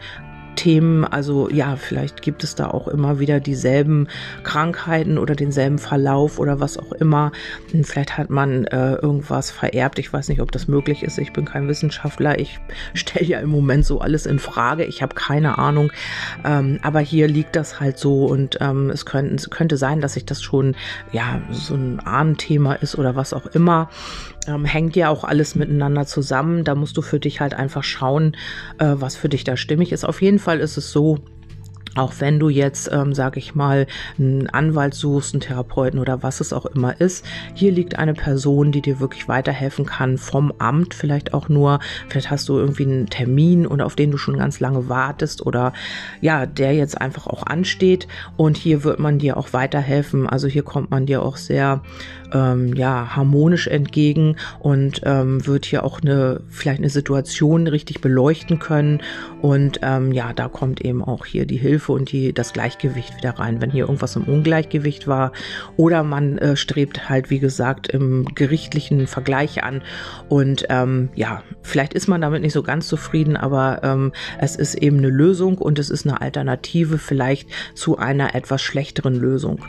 Themen. 0.61 1.07
Also 1.07 1.49
ja, 1.49 1.77
vielleicht 1.77 2.21
gibt 2.21 2.45
es 2.45 2.55
da 2.55 2.67
auch 2.67 2.87
immer 2.87 3.19
wieder 3.19 3.41
dieselben 3.41 4.09
Krankheiten 4.43 5.17
oder 5.17 5.35
denselben 5.35 5.79
Verlauf 5.79 6.39
oder 6.39 6.61
was 6.61 6.77
auch 6.77 6.93
immer. 6.93 7.33
Vielleicht 7.83 8.19
hat 8.19 8.29
man 8.29 8.67
äh, 8.67 8.97
irgendwas 8.97 9.51
vererbt. 9.51 9.99
Ich 9.99 10.13
weiß 10.13 10.29
nicht, 10.29 10.43
ob 10.43 10.53
das 10.53 10.69
möglich 10.69 11.03
ist. 11.03 11.17
Ich 11.17 11.33
bin 11.33 11.47
kein 11.47 11.67
Wissenschaftler. 11.67 12.39
Ich 12.39 12.61
stelle 12.95 13.25
ja 13.25 13.41
im 13.41 13.49
Moment 13.49 13.87
so 13.87 14.03
alles 14.03 14.27
in 14.27 14.39
Frage. 14.39 14.85
Ich 14.85 15.01
habe 15.01 15.15
keine 15.15 15.57
Ahnung. 15.57 15.93
Ähm, 16.45 16.79
aber 16.83 17.01
hier 17.01 17.27
liegt 17.27 17.57
das 17.57 17.81
halt 17.81 17.97
so 17.97 18.27
und 18.27 18.59
ähm, 18.61 18.91
es, 18.91 19.07
könnte, 19.07 19.37
es 19.37 19.49
könnte 19.49 19.79
sein, 19.79 20.03
dass 20.03 20.13
sich 20.13 20.27
das 20.27 20.43
schon 20.43 20.77
ja 21.11 21.41
so 21.51 21.75
ein 21.75 22.01
Ahnenthema 22.01 22.75
ist 22.75 22.99
oder 22.99 23.17
was 23.17 23.33
auch 23.33 23.47
immer 23.47 23.89
ähm, 24.47 24.65
hängt 24.65 24.97
ja 24.97 25.09
auch 25.09 25.25
alles 25.25 25.55
miteinander 25.55 26.07
zusammen. 26.07 26.65
Da 26.65 26.75
musst 26.75 26.97
du 26.97 27.03
für 27.03 27.21
dich 27.21 27.41
halt 27.41 27.55
einfach 27.55 27.85
schauen, 27.85 28.37
äh, 28.79 28.95
was 28.95 29.17
für 29.17 29.29
dich 29.29 29.45
da 29.45 29.57
stimmig 29.57 29.93
ist. 29.93 30.05
Auf 30.05 30.23
jeden 30.23 30.39
Fall 30.39 30.50
ist 30.59 30.77
es 30.77 30.91
so, 30.91 31.19
auch 31.97 32.15
wenn 32.21 32.39
du 32.39 32.49
jetzt, 32.49 32.91
ähm, 32.93 33.15
sag 33.15 33.37
ich 33.37 33.55
mal, 33.55 33.87
einen 34.19 34.49
Anwalt 34.49 34.95
suchst, 34.95 35.35
einen 35.35 35.41
Therapeuten 35.41 35.99
oder 35.99 36.23
was 36.23 36.41
es 36.41 36.53
auch 36.53 36.67
immer 36.67 37.01
ist, 37.01 37.25
hier 37.55 37.73
liegt 37.73 37.99
eine 37.99 38.15
Person, 38.15 38.71
die 38.71 38.81
dir 38.81 39.01
wirklich 39.01 39.27
weiterhelfen 39.29 39.87
kann 39.87 40.17
vom 40.17 40.53
Amt, 40.59 40.95
vielleicht 40.95 41.35
auch 41.35 41.49
nur, 41.49 41.81
vielleicht 42.09 42.31
hast 42.31 42.49
du 42.49 42.59
irgendwie 42.59 42.85
einen 42.85 43.07
Termin 43.07 43.67
und 43.67 43.81
auf 43.81 43.97
den 43.97 44.11
du 44.11 44.19
schon 44.19 44.39
ganz 44.39 44.61
lange 44.61 44.89
wartest 44.89 45.45
oder 45.45 45.73
ja, 46.21 46.47
der 46.47 46.75
jetzt 46.75 47.01
einfach 47.01 47.27
auch 47.27 47.45
ansteht 47.45 48.07
und 48.37 48.57
hier 48.57 48.85
wird 48.85 49.01
man 49.01 49.19
dir 49.19 49.37
auch 49.37 49.53
weiterhelfen. 49.53 50.29
Also 50.29 50.47
hier 50.47 50.63
kommt 50.63 50.91
man 50.91 51.07
dir 51.07 51.23
auch 51.23 51.37
sehr 51.37 51.83
ähm, 52.33 52.75
ja 52.75 53.17
harmonisch 53.17 53.67
entgegen 53.67 54.37
und 54.59 55.01
ähm, 55.05 55.47
wird 55.47 55.65
hier 55.65 55.85
auch 55.85 56.01
eine 56.01 56.41
vielleicht 56.49 56.81
eine 56.81 56.91
Situation 56.91 57.67
richtig 57.67 58.01
beleuchten 58.01 58.59
können 58.59 59.01
und 59.43 59.81
ähm, 59.83 60.13
ja, 60.13 60.33
da 60.33 60.49
kommt 60.49 60.81
eben 60.83 61.03
auch 61.03 61.25
hier 61.25 61.47
die 61.47 61.57
Hilfe 61.57 61.93
und 61.93 62.13
die, 62.13 62.33
das 62.33 62.53
Gleichgewicht 62.53 63.17
wieder 63.17 63.39
rein, 63.39 63.61
wenn 63.61 63.71
hier 63.71 63.85
irgendwas 63.85 64.17
im 64.17 64.25
Ungleichgewicht 64.25 65.07
war. 65.07 65.33
Oder 65.77 66.03
man 66.03 66.39
äh, 66.39 66.57
strebt 66.57 67.09
halt, 67.09 67.31
wie 67.31 67.39
gesagt, 67.39 67.89
im 67.89 68.27
gerichtlichen 68.35 69.07
Vergleich 69.07 69.65
an. 69.65 69.83
Und 70.29 70.67
ähm, 70.69 71.09
ja, 71.15 71.43
vielleicht 71.63 71.95
ist 71.95 72.09
man 72.09 72.21
damit 72.21 72.43
nicht 72.43 72.53
so 72.53 72.63
ganz 72.63 72.87
zufrieden, 72.89 73.37
aber 73.37 73.81
ähm, 73.83 74.13
es 74.39 74.57
ist 74.57 74.75
eben 74.75 74.99
eine 74.99 75.09
Lösung 75.09 75.59
und 75.59 75.79
es 75.79 75.91
ist 75.91 76.07
eine 76.07 76.21
Alternative 76.21 76.99
vielleicht 76.99 77.49
zu 77.75 77.97
einer 77.99 78.35
etwas 78.35 78.61
schlechteren 78.63 79.15
Lösung. 79.15 79.65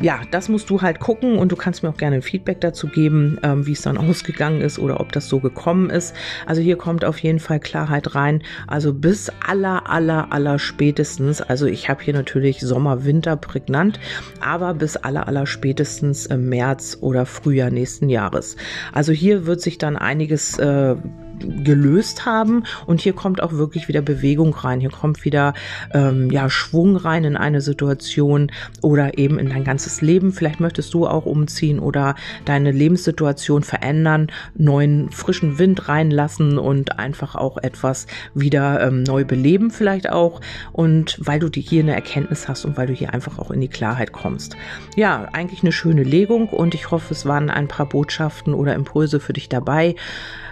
Ja, 0.00 0.20
das 0.30 0.48
musst 0.48 0.70
du 0.70 0.82
halt 0.82 0.98
gucken 0.98 1.38
und 1.38 1.52
du 1.52 1.56
kannst 1.56 1.82
mir 1.82 1.93
auch 1.94 1.98
gerne 1.98 2.22
Feedback 2.22 2.60
dazu 2.60 2.88
geben, 2.88 3.38
ähm, 3.42 3.66
wie 3.66 3.72
es 3.72 3.82
dann 3.82 3.96
ausgegangen 3.98 4.60
ist 4.60 4.78
oder 4.78 5.00
ob 5.00 5.12
das 5.12 5.28
so 5.28 5.40
gekommen 5.40 5.90
ist. 5.90 6.14
Also 6.46 6.60
hier 6.60 6.76
kommt 6.76 7.04
auf 7.04 7.18
jeden 7.18 7.38
Fall 7.38 7.60
Klarheit 7.60 8.14
rein. 8.14 8.42
Also 8.66 8.92
bis 8.92 9.30
aller, 9.46 9.88
aller, 9.88 10.32
aller 10.32 10.58
spätestens 10.58 11.40
also 11.40 11.66
ich 11.66 11.88
habe 11.88 12.02
hier 12.02 12.14
natürlich 12.14 12.60
Sommer, 12.60 13.04
Winter 13.04 13.36
prägnant, 13.36 14.00
aber 14.40 14.74
bis 14.74 14.96
aller, 14.96 15.28
aller 15.28 15.46
spätestens 15.46 16.26
im 16.26 16.48
März 16.48 16.98
oder 17.00 17.26
Frühjahr 17.26 17.70
nächsten 17.70 18.08
Jahres. 18.08 18.56
Also 18.92 19.12
hier 19.12 19.46
wird 19.46 19.60
sich 19.60 19.78
dann 19.78 19.96
einiges 19.96 20.58
äh, 20.58 20.96
gelöst 21.38 22.26
haben. 22.26 22.64
Und 22.86 23.00
hier 23.00 23.12
kommt 23.12 23.42
auch 23.42 23.52
wirklich 23.52 23.88
wieder 23.88 24.02
Bewegung 24.02 24.54
rein. 24.54 24.80
Hier 24.80 24.90
kommt 24.90 25.24
wieder 25.24 25.54
ähm, 25.92 26.30
ja, 26.30 26.48
Schwung 26.48 26.96
rein 26.96 27.24
in 27.24 27.36
eine 27.36 27.60
Situation 27.60 28.50
oder 28.82 29.18
eben 29.18 29.38
in 29.38 29.48
dein 29.48 29.64
ganzes 29.64 30.00
Leben. 30.00 30.32
Vielleicht 30.32 30.60
möchtest 30.60 30.94
du 30.94 31.06
auch 31.06 31.26
umziehen 31.26 31.78
oder 31.78 32.14
deine 32.44 32.70
Lebenssituation 32.70 33.62
verändern, 33.62 34.28
neuen 34.54 35.10
frischen 35.10 35.58
Wind 35.58 35.88
reinlassen 35.88 36.58
und 36.58 36.98
einfach 36.98 37.34
auch 37.34 37.58
etwas 37.58 38.06
wieder 38.34 38.86
ähm, 38.86 39.02
neu 39.02 39.24
beleben 39.24 39.70
vielleicht 39.70 40.10
auch. 40.10 40.40
Und 40.72 41.18
weil 41.20 41.40
du 41.40 41.48
hier 41.54 41.82
eine 41.82 41.94
Erkenntnis 41.94 42.48
hast 42.48 42.64
und 42.64 42.76
weil 42.76 42.86
du 42.86 42.92
hier 42.92 43.14
einfach 43.14 43.38
auch 43.38 43.50
in 43.50 43.60
die 43.60 43.68
Klarheit 43.68 44.12
kommst. 44.12 44.56
Ja, 44.96 45.28
eigentlich 45.32 45.62
eine 45.62 45.72
schöne 45.72 46.02
Legung 46.02 46.48
und 46.48 46.74
ich 46.74 46.90
hoffe, 46.90 47.12
es 47.12 47.26
waren 47.26 47.50
ein 47.50 47.68
paar 47.68 47.88
Botschaften 47.88 48.54
oder 48.54 48.74
Impulse 48.74 49.20
für 49.20 49.32
dich 49.32 49.48
dabei 49.48 49.94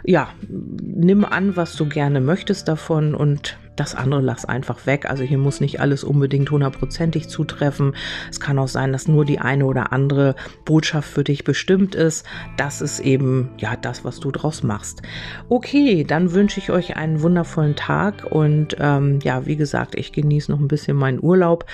ja, 0.05 0.29
nimm 0.49 1.25
an, 1.25 1.57
was 1.57 1.77
du 1.77 1.89
gerne 1.89 2.21
möchtest 2.21 2.69
davon 2.69 3.15
und 3.15 3.57
das 3.77 3.95
andere 3.95 4.21
lass 4.21 4.45
einfach 4.45 4.87
weg. 4.87 5.09
Also 5.09 5.25
hier 5.25 5.39
muss 5.39 5.61
nicht 5.61 5.81
alles 5.81 6.05
unbedingt 6.05 6.51
hundertprozentig 6.51 7.29
zutreffen. 7.29 7.95
Es 8.31 8.39
kann 8.39 8.59
auch 8.59 8.69
sein, 8.69 8.93
dass 8.93 9.09
nur 9.09 9.25
die 9.25 9.39
eine 9.39 9.65
oder 9.65 9.93
andere 9.93 10.35
Botschaft 10.65 11.09
für 11.09 11.25
dich 11.25 11.45
bestimmt 11.45 11.95
ist. 11.95 12.27
Das 12.57 12.81
ist 12.81 13.01
eben 13.01 13.51
ja 13.59 13.77
das, 13.77 14.05
was 14.05 14.21
du 14.21 14.31
draus 14.31 14.63
machst. 14.63 15.03
Okay, 15.49 16.05
dann 16.05 16.33
wünsche 16.33 16.61
ich 16.61 16.71
euch 16.71 16.97
einen 16.97 17.23
wundervollen 17.23 17.77
Tag 17.77 18.25
und 18.31 18.77
ähm, 18.79 19.21
ja, 19.23 19.47
wie 19.47 19.57
gesagt, 19.57 19.95
ich 19.95 20.13
genieße 20.13 20.51
noch 20.51 20.61
ein 20.61 20.69
bisschen 20.69 20.97
meinen 20.97 21.23
Urlaub 21.23 21.65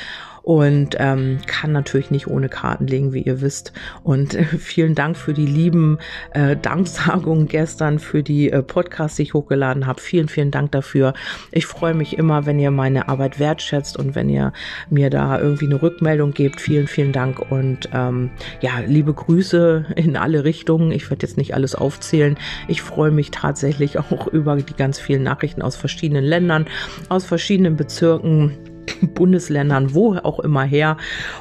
und 0.49 0.97
ähm, 0.99 1.41
kann 1.47 1.73
natürlich 1.73 2.11
nicht 2.11 2.27
ohne 2.27 2.49
Karten 2.49 2.87
legen, 2.87 3.13
wie 3.13 3.21
ihr 3.21 3.43
wisst. 3.43 3.75
Und 4.03 4.33
äh, 4.33 4.45
vielen 4.45 4.95
Dank 4.95 5.19
für 5.19 5.35
die 5.35 5.45
lieben 5.45 5.99
äh, 6.33 6.57
Danksagungen 6.57 7.49
gestern, 7.49 7.99
für 7.99 8.23
die 8.23 8.51
äh, 8.51 8.63
Podcasts, 8.63 9.19
die 9.19 9.25
ich 9.25 9.35
hochgeladen 9.35 9.87
habe. 9.87 10.01
Vielen, 10.01 10.27
vielen 10.29 10.51
Dank 10.51 10.73
dafür. 10.73 11.13
Ich 11.53 11.67
freue 11.67 11.93
mich 11.93 12.17
immer, 12.17 12.47
wenn 12.47 12.59
ihr 12.59 12.71
meine 12.71 13.11
Arbeit 13.11 13.39
wertschätzt 13.39 13.99
und 13.99 14.15
wenn 14.15 14.31
ihr 14.31 14.55
mir 14.89 15.11
da 15.11 15.39
irgendwie 15.39 15.67
eine 15.67 15.83
Rückmeldung 15.83 16.33
gebt. 16.33 16.63
Vielen, 16.63 16.87
vielen 16.87 17.13
Dank 17.13 17.51
und 17.53 17.91
ähm, 17.93 18.31
ja, 18.63 18.79
liebe 18.87 19.13
Grüße 19.13 19.85
in 19.97 20.17
alle 20.17 20.45
Richtungen. 20.45 20.93
Ich 20.93 21.11
werde 21.11 21.27
jetzt 21.27 21.37
nicht 21.37 21.53
alles 21.53 21.75
aufzählen. 21.75 22.39
Ich 22.69 22.81
freue 22.81 23.11
mich 23.11 23.33
tatsächlich 23.33 23.99
auch 23.99 24.29
über 24.29 24.57
die 24.57 24.73
ganz 24.73 24.99
vielen 24.99 25.25
Nachrichten 25.25 25.61
aus 25.61 25.77
verschiedenen 25.77 26.25
Ländern, 26.25 26.65
aus 27.11 27.27
verschiedenen 27.27 27.77
Bezirken 27.77 28.57
Bundesländern, 29.15 29.95
wo 29.95 30.15
auch 30.17 30.41
immer 30.41 30.65
her. 30.65 30.97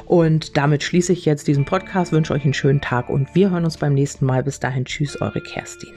Und 0.06 0.56
damit 0.56 0.82
schließe 0.82 1.12
ich 1.12 1.24
jetzt 1.24 1.48
diesen 1.48 1.64
Podcast, 1.64 2.12
wünsche 2.12 2.32
euch 2.32 2.44
einen 2.44 2.54
schönen 2.54 2.80
Tag 2.80 3.08
und 3.08 3.34
wir 3.34 3.50
hören 3.50 3.64
uns 3.64 3.76
beim 3.76 3.94
nächsten 3.94 4.26
Mal. 4.26 4.42
Bis 4.42 4.60
dahin, 4.60 4.84
tschüss, 4.84 5.20
eure 5.20 5.40
Kerstin. 5.40 5.92